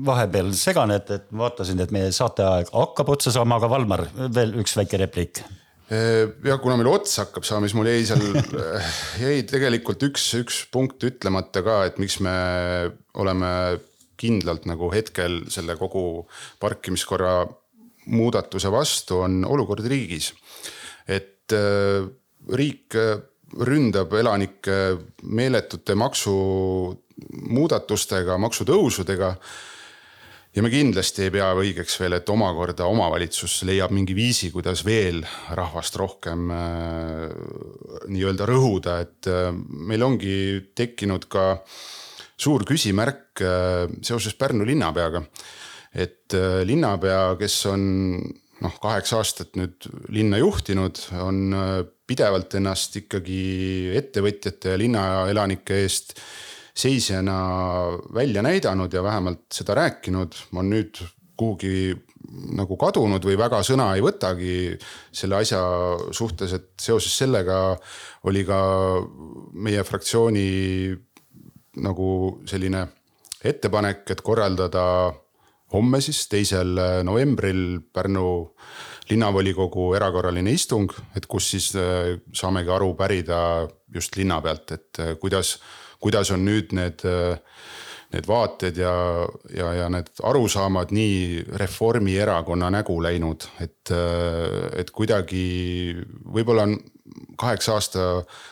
vahepeal 0.06 0.52
segan, 0.54 0.90
et, 0.90 1.10
et 1.10 1.24
vaatasin, 1.34 1.80
et 1.80 1.90
meie 1.90 2.12
saateaeg 2.14 2.68
hakkab 2.72 3.08
otsa 3.08 3.32
saama, 3.34 3.56
aga 3.58 3.70
Valmar, 3.70 4.04
veel 4.34 4.54
üks 4.62 4.76
väike 4.78 5.00
repliik. 5.02 5.42
ja 6.44 6.58
kuna 6.58 6.76
meil 6.76 6.92
otsa 6.92 7.24
hakkab 7.24 7.44
saama, 7.44 7.66
siis 7.66 7.74
mul 7.74 7.90
jäi 7.90 8.04
seal, 8.06 8.22
jäi 9.24 9.42
tegelikult 9.42 10.02
üks, 10.02 10.28
üks 10.38 10.60
punkt 10.70 11.02
ütlemata 11.02 11.64
ka, 11.66 11.80
et 11.84 11.98
miks 11.98 12.20
me 12.20 12.36
oleme 13.14 13.80
kindlalt 14.16 14.64
nagu 14.70 14.92
hetkel 14.94 15.42
selle 15.50 15.76
kogu 15.76 16.28
parkimiskorra 16.62 17.34
muudatuse 18.06 18.70
vastu, 18.70 19.18
on 19.26 19.42
olukord 19.44 19.84
riigis. 19.86 20.32
et 21.08 21.50
riik 22.54 22.94
ründab 23.60 24.12
elanikke 24.16 24.96
meeletute 25.22 25.94
maksumuudatustega, 25.98 28.38
maksutõusudega. 28.40 29.36
ja 30.52 30.62
me 30.62 30.70
kindlasti 30.70 31.22
ei 31.26 31.30
pea 31.32 31.54
õigeks 31.56 32.00
veel, 32.00 32.12
et 32.18 32.28
omakorda 32.28 32.84
omavalitsus 32.84 33.62
leiab 33.68 33.90
mingi 33.90 34.14
viisi, 34.14 34.50
kuidas 34.52 34.84
veel 34.84 35.26
rahvast 35.56 35.96
rohkem 35.96 36.50
äh, 36.50 36.58
nii-öelda 38.08 38.46
rõhuda, 38.48 39.00
et 39.00 39.26
äh, 39.28 39.52
meil 39.52 40.02
ongi 40.02 40.60
tekkinud 40.74 41.24
ka 41.28 41.64
suur 42.36 42.64
küsimärk 42.66 43.40
seoses 44.02 44.34
Pärnu 44.34 44.64
linnapeaga. 44.66 45.22
et 45.94 46.34
linnapea, 46.64 47.36
kes 47.38 47.66
on 47.68 47.80
noh, 48.62 48.78
kaheksa 48.82 49.18
aastat 49.20 49.56
nüüd 49.58 49.88
linna 50.12 50.38
juhtinud, 50.40 51.00
on 51.22 51.56
pidevalt 52.08 52.54
ennast 52.58 52.96
ikkagi 53.02 53.42
ettevõtjate 53.98 54.74
ja 54.74 54.80
linnaelanike 54.80 55.82
eest 55.82 56.16
seisjana 56.74 57.36
välja 58.14 58.42
näidanud 58.44 58.92
ja 58.94 59.02
vähemalt 59.04 59.44
seda 59.52 59.76
rääkinud, 59.76 60.36
on 60.56 60.70
nüüd 60.72 61.02
kuhugi 61.36 61.92
nagu 62.56 62.76
kadunud 62.80 63.24
või 63.26 63.36
väga 63.40 63.60
sõna 63.66 63.90
ei 63.96 64.04
võtagi 64.04 64.56
selle 65.12 65.40
asja 65.42 65.60
suhtes, 66.14 66.54
et 66.56 66.70
seoses 66.80 67.14
sellega 67.18 67.58
oli 68.30 68.44
ka 68.48 68.60
meie 69.52 69.82
fraktsiooni 69.84 70.46
nagu 71.82 72.08
selline 72.48 72.86
ettepanek, 73.42 74.04
et 74.14 74.22
korraldada 74.22 74.84
homme 75.72 76.00
siis, 76.00 76.26
teisel 76.28 76.78
novembril 77.04 77.80
Pärnu 77.92 78.26
linnavolikogu 79.10 79.92
erakorraline 79.96 80.52
istung, 80.54 80.92
et 81.16 81.26
kus 81.26 81.50
siis 81.54 81.70
äh, 81.76 82.16
saamegi 82.32 82.70
aru 82.70 82.92
pärida 82.98 83.68
just 83.94 84.16
linna 84.16 84.40
pealt, 84.44 84.70
et 84.72 85.00
äh, 85.02 85.14
kuidas 85.20 85.56
kuidas 86.02 86.32
on 86.34 86.42
nüüd 86.46 86.72
need, 86.74 87.04
need 88.12 88.28
vaated 88.28 88.76
ja, 88.80 88.94
ja, 89.56 89.72
ja 89.80 89.88
need 89.92 90.10
arusaamad 90.22 90.92
nii 90.94 91.44
Reformierakonna 91.60 92.70
nägu 92.72 92.98
läinud, 93.02 93.46
et, 93.60 93.92
et 94.76 94.90
kuidagi 94.94 95.44
võib-olla 96.34 96.68
on 96.68 96.76
kaheksa 97.40 97.76
aasta, 97.76 98.06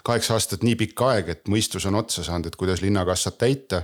kaheksa 0.05 0.35
aastat 0.37 0.65
nii 0.67 0.77
pikk 0.81 1.05
aeg, 1.07 1.33
et 1.35 1.49
mõistus 1.53 1.87
on 1.89 1.99
otsa 2.01 2.25
saanud, 2.27 2.51
et 2.51 2.59
kuidas 2.61 2.83
linnakassat 2.85 3.39
täita. 3.39 3.83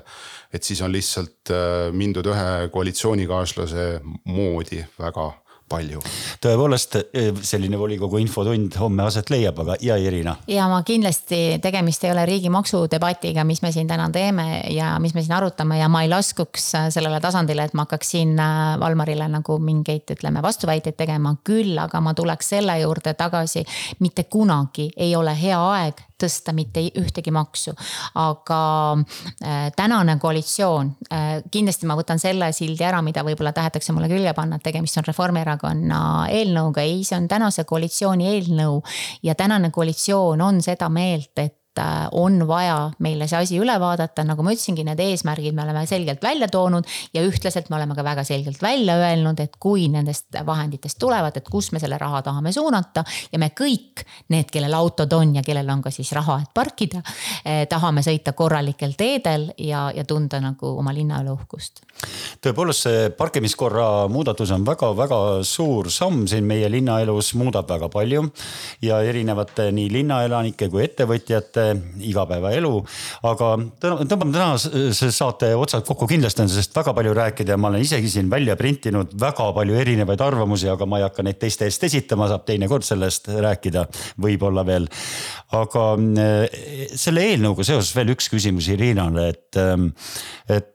et 0.53 0.63
siis 0.63 0.81
on 0.83 0.93
lihtsalt 0.93 1.53
mindud 1.93 2.27
ühe 2.27 2.69
koalitsioonikaaslase 2.73 3.89
moodi 4.25 4.85
väga 4.99 5.33
palju. 5.69 6.01
tõepoolest 6.43 6.97
e, 7.01 7.25
selline 7.43 7.79
volikogu 7.79 8.21
infotund 8.23 8.77
homme 8.79 9.03
aset 9.07 9.31
leiab, 9.33 9.59
aga 9.65 9.77
ja 9.83 9.97
Irina? 9.99 10.37
ja 10.51 10.69
ma 10.71 10.83
kindlasti, 10.87 11.59
tegemist 11.63 12.05
ei 12.07 12.13
ole 12.13 12.27
riigi 12.29 12.51
maksudebatiga, 12.55 13.45
mis 13.45 13.63
me 13.65 13.73
siin 13.75 13.91
täna 13.91 14.09
teeme 14.15 14.63
ja 14.75 14.95
mis 15.03 15.15
me 15.15 15.25
siin 15.25 15.35
arutame 15.39 15.81
ja 15.81 15.89
ma 15.93 16.05
ei 16.07 16.11
laskuks 16.13 16.71
sellele 16.95 17.21
tasandile, 17.21 17.67
et 17.67 17.75
ma 17.75 17.87
hakkaks 17.87 18.15
siin 18.15 18.37
äh, 18.39 18.77
Valmarile 18.81 19.29
nagu 19.31 19.59
mingeid, 19.59 20.07
ütleme, 20.15 20.43
vastuväiteid 20.43 20.97
tegema. 20.97 21.35
küll 21.45 21.79
aga 21.79 22.01
ma 22.01 22.15
tuleks 22.15 22.55
selle 22.55 22.79
juurde 22.81 23.15
tagasi, 23.19 23.65
mitte 24.01 24.25
kunagi 24.31 24.91
ei 24.97 25.17
ole 25.17 25.35
hea 25.39 25.59
aeg 25.59 26.05
tõsta 26.17 26.55
mitte 26.57 26.81
ühtegi 26.97 27.33
maksu. 27.35 27.75
aga 28.15 28.61
äh, 29.43 29.73
tänane 29.77 30.19
koalitsioon 30.23 30.95
äh,, 31.13 31.43
kindlasti 31.51 31.87
ma 31.87 31.99
võtan 31.99 32.23
selle 32.23 32.53
sildi 32.57 32.85
ära, 32.85 33.03
mida 33.03 33.25
võib-olla 33.27 33.53
tahetakse 33.53 33.93
mulle 33.93 34.09
külge 34.09 34.33
panna, 34.33 34.57
et 34.57 34.65
tegemist 34.65 34.97
on 34.97 35.05
Reformierakonna 35.07 35.56
eelnõuga. 36.31 36.81
ei, 36.83 37.05
see 37.05 37.19
on 37.19 37.29
tänase 37.29 37.65
koalitsiooni 37.65 38.29
eelnõu 38.29 38.83
ja 39.23 39.35
tänane 39.35 39.71
koalitsioon 39.71 40.41
on 40.41 40.63
seda 40.63 40.89
meelt, 40.89 41.33
et 41.39 41.66
Äh, 41.79 42.09
on 42.13 42.49
vaja 42.49 42.91
meile 43.05 43.27
see 43.29 43.37
asi 43.37 43.59
üle 43.61 43.75
vaadata, 43.81 44.25
nagu 44.25 44.45
ma 44.45 44.55
ütlesingi, 44.55 44.85
need 44.87 45.01
eesmärgid 45.03 45.53
me 45.57 45.65
oleme 45.67 45.83
selgelt 45.87 46.23
välja 46.25 46.49
toonud. 46.49 46.87
ja 47.15 47.21
ühtlaselt 47.23 47.69
me 47.71 47.77
oleme 47.77 47.95
ka 47.95 48.05
väga 48.05 48.25
selgelt 48.25 48.63
välja 48.63 48.95
öelnud, 48.97 49.41
et 49.41 49.59
kui 49.61 49.89
nendest 49.93 50.39
vahenditest 50.47 50.99
tulevad, 50.99 51.37
et 51.37 51.49
kus 51.51 51.73
me 51.73 51.81
selle 51.83 51.99
raha 51.99 52.23
tahame 52.23 52.53
suunata. 52.53 53.05
ja 53.33 53.39
me 53.39 53.51
kõik, 53.61 54.07
need, 54.33 54.49
kellel 54.53 54.75
autod 54.75 55.13
on 55.13 55.35
ja 55.37 55.43
kellel 55.45 55.69
on 55.71 55.83
ka 55.85 55.93
siis 55.93 56.13
raha, 56.17 56.39
et 56.43 56.55
parkida 56.55 57.03
eh,, 57.45 57.67
tahame 57.69 58.01
sõita 58.07 58.33
korralikel 58.33 58.97
teedel 58.97 59.51
ja, 59.59 59.91
ja 59.95 60.05
tunda 60.05 60.41
nagu 60.41 60.73
oma 60.79 60.95
linnaelu 60.97 61.37
uhkust. 61.37 61.85
tõepoolest, 62.41 62.87
see 62.89 63.11
parkimiskorra 63.19 64.09
muudatus 64.09 64.55
on 64.57 64.65
väga-väga 64.65 65.21
suur 65.45 65.91
samm 65.93 66.25
siin 66.31 66.49
meie 66.49 66.73
linnaelus, 66.73 67.35
muudab 67.37 67.69
väga 67.69 67.93
palju 67.93 68.25
ja 68.83 69.03
erinevate 69.05 69.69
nii 69.77 69.93
linnaelanike 69.93 70.71
kui 70.73 70.87
ettevõtjate 70.89 71.66
igapäevaelu. 72.11 72.73
aga 73.31 73.51
tõmbame 73.83 74.33
tänase 74.35 75.11
saate 75.15 75.53
otsad 75.57 75.87
kokku, 75.87 76.09
kindlasti 76.11 76.45
on 76.45 76.53
sellest 76.53 76.77
väga 76.77 76.95
palju 76.97 77.15
rääkida 77.17 77.55
ja 77.55 77.61
ma 77.61 77.71
olen 77.73 77.85
isegi 77.85 78.11
siin 78.13 78.31
välja 78.31 78.57
printinud 78.57 79.15
väga 79.21 79.51
palju 79.57 79.79
erinevaid 79.81 80.23
arvamusi, 80.27 80.69
aga 80.73 80.87
ma 80.89 81.01
ei 81.01 81.07
hakka 81.09 81.27
neid 81.27 81.41
teiste 81.43 81.69
eest 81.69 81.89
esitama, 81.89 82.29
saab 82.31 82.47
teinekord 82.49 82.87
sellest 82.87 83.31
rääkida, 83.31 83.87
võib-olla 84.23 84.67
veel. 84.67 84.89
aga 85.57 85.85
eh, 86.23 86.89
selle 86.95 87.27
eelnõuga 87.33 87.67
seoses 87.67 87.95
veel 87.97 88.15
üks 88.17 88.31
küsimus 88.33 88.71
Irinale, 88.73 89.29
et, 89.35 89.61
et 90.53 90.73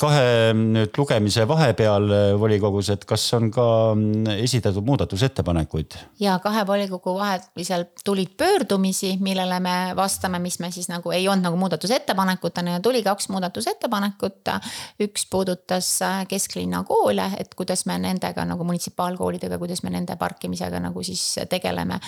kahe 0.00 0.52
nüüd 0.56 0.96
lugemise 0.96 1.44
vahepeal 1.48 2.06
volikogus, 2.40 2.88
et 2.94 3.04
kas 3.08 3.24
on 3.36 3.50
ka 3.52 3.66
esitatud 4.38 4.84
muudatusettepanekuid? 4.86 5.96
ja 6.20 6.38
kahe 6.42 6.64
volikogu 6.66 7.14
vahelisel 7.18 7.84
tulid 8.04 8.32
pöördumisi, 8.40 9.14
millele 9.20 9.58
me 9.60 9.76
vastame, 9.96 10.40
mis 10.40 10.58
me 10.60 10.70
siis 10.74 10.88
nagu 10.88 11.12
ei 11.12 11.28
olnud 11.28 11.44
nagu 11.44 11.60
muudatusettepanekutena 11.60 12.78
ja 12.78 12.80
tuli 12.80 13.02
kaks 13.02 13.28
muudatusettepanekut. 13.28 14.52
üks 15.04 15.26
puudutas 15.30 15.90
kesklinna 16.28 16.84
koole, 16.88 17.28
et 17.38 17.54
kuidas 17.54 17.84
me 17.86 17.98
nendega 17.98 18.44
nagu 18.48 18.64
munitsipaalkoolidega, 18.64 19.58
kuidas 19.58 19.82
me 19.84 19.92
nende 19.92 20.16
parkimisega 20.16 20.80
nagu 20.80 21.02
siis 21.02 21.40
tegeleme. 21.50 22.00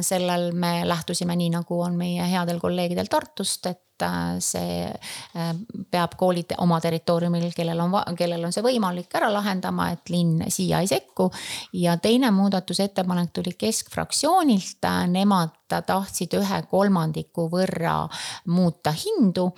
sellel 0.00 0.52
me 0.52 0.88
lähtusime 0.88 1.36
nii, 1.36 1.50
nagu 1.58 1.80
on 1.82 1.98
meie 1.98 2.30
headel 2.30 2.60
kolleegidel 2.62 3.10
Tartust, 3.10 3.66
et 3.66 3.82
Äh, 4.02 4.38
see 4.38 4.86
äh, 4.86 5.54
peab 5.90 6.14
koolid 6.18 6.52
oma 6.62 6.78
territooriumil, 6.82 7.07
kellel 7.56 7.80
on, 7.80 7.94
kellel 8.16 8.44
on 8.44 8.54
see 8.54 8.64
võimalik 8.64 9.14
ära 9.18 9.30
lahendama, 9.32 9.90
et 9.92 10.10
linn 10.12 10.44
siia 10.52 10.80
ei 10.80 10.90
sekku. 10.90 11.30
ja 11.72 11.96
teine 11.96 12.30
muudatusettepanek 12.30 13.32
tuli 13.32 13.54
keskfraktsioonilt, 13.58 14.88
nemad 15.08 15.56
tahtsid 15.68 16.34
ühe 16.38 16.62
kolmandiku 16.70 17.48
võrra 17.52 18.08
muuta 18.46 18.92
hindu 18.92 19.50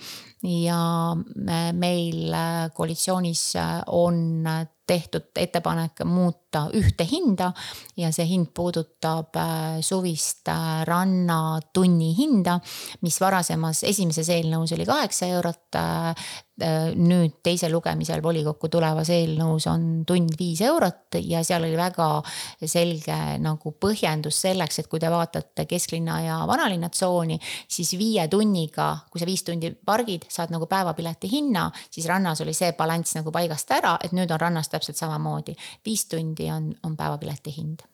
ja 0.43 1.15
meil 1.73 2.35
koalitsioonis 2.73 3.45
on 3.87 4.43
tehtud 4.87 5.31
ettepanek 5.35 6.03
muuta 6.05 6.40
ühte 6.75 7.05
hinda 7.07 7.51
ja 7.99 8.11
see 8.13 8.27
hind 8.29 8.51
puudutab 8.55 9.35
äh, 9.39 9.79
suvist 9.85 10.47
äh, 10.51 10.83
rannatunni 10.87 12.11
hinda, 12.17 12.59
mis 13.05 13.19
varasemas 13.21 13.83
esimeses 13.87 14.29
eelnõus 14.29 14.75
oli 14.75 14.87
kaheksa 14.89 15.31
eurot. 15.37 15.79
Äh, 15.79 16.31
nüüd 16.61 17.39
teisel 17.41 17.71
lugemisel 17.73 18.21
volikokku 18.21 18.69
tulevas 18.69 19.09
eelnõus 19.09 19.65
on 19.71 20.03
tund 20.05 20.35
viis 20.37 20.59
eurot 20.61 21.17
ja 21.25 21.39
seal 21.47 21.63
oli 21.65 21.77
väga 21.79 22.09
selge 22.69 23.17
nagu 23.41 23.71
põhjendus 23.81 24.43
selleks, 24.43 24.77
et 24.83 24.89
kui 24.91 25.01
te 25.01 25.09
vaatate 25.09 25.65
kesklinna 25.65 26.19
ja 26.21 26.35
vanalinna 26.45 26.91
tsooni, 26.93 27.39
siis 27.65 27.95
viie 27.97 28.27
tunniga, 28.29 28.91
kui 29.09 29.23
sa 29.23 29.25
viis 29.25 29.41
tundi 29.47 29.71
pargid, 29.73 30.27
saad 30.29 30.53
nagu 30.53 30.67
päevapileti 30.69 31.31
hinna, 31.31 31.65
siis 31.89 32.05
rannas 32.11 32.43
oli 32.45 32.53
see 32.53 32.75
balanss 32.77 33.17
nagu 33.17 33.33
paigast 33.33 33.73
ära, 33.73 33.95
et 34.03 34.13
nüüd 34.13 34.29
on 34.29 34.43
rannas 34.45 34.69
täpselt 34.69 34.99
samamoodi. 35.01 35.55
viis 35.85 36.05
tundi 36.11 36.40
on, 36.51 36.73
on 36.83 36.97
päevapileti 36.97 37.53
hind 37.57 37.85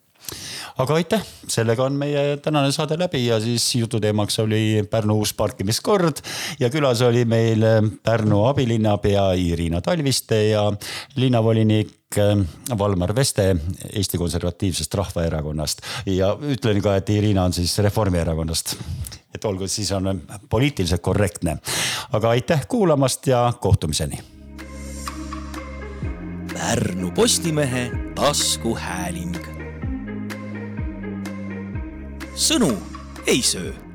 aga 0.78 0.98
aitäh, 0.98 1.24
sellega 1.50 1.86
on 1.88 1.96
meie 1.98 2.38
tänane 2.44 2.72
saade 2.76 2.98
läbi 3.00 3.26
ja 3.26 3.40
siis 3.42 3.66
jututeemaks 3.76 4.40
oli 4.44 4.84
Pärnu 4.90 5.18
uus 5.22 5.34
parkimiskord 5.34 6.22
ja 6.60 6.70
külas 6.74 7.02
oli 7.06 7.26
meil 7.26 7.64
Pärnu 8.04 8.44
abilinnapea 8.50 9.32
Irina 9.40 9.82
Talviste 9.82 10.44
ja 10.50 10.66
linnavolinik 11.16 12.20
Valmar 12.78 13.16
Veste 13.16 13.56
Eesti 13.94 14.18
Konservatiivsest 14.18 14.94
Rahvaerakonnast 14.94 15.82
ja 16.06 16.32
ütlen 16.36 16.82
ka, 16.82 16.96
et 16.96 17.10
Irina 17.10 17.44
on 17.44 17.54
siis 17.54 17.78
Reformierakonnast. 17.84 18.78
et 19.36 19.46
olgu, 19.46 19.68
siis 19.68 19.92
on 19.92 20.22
poliitiliselt 20.50 21.02
korrektne. 21.02 21.58
aga 22.12 22.30
aitäh 22.30 22.68
kuulamast 22.68 23.28
ja 23.28 23.54
kohtumiseni 23.62 24.37
Pärnu 26.58 27.12
Postimehe 27.12 27.92
taskuhääling. 28.16 29.38
sõnu 32.34 32.74
ei 33.28 33.42
söö 33.42 33.87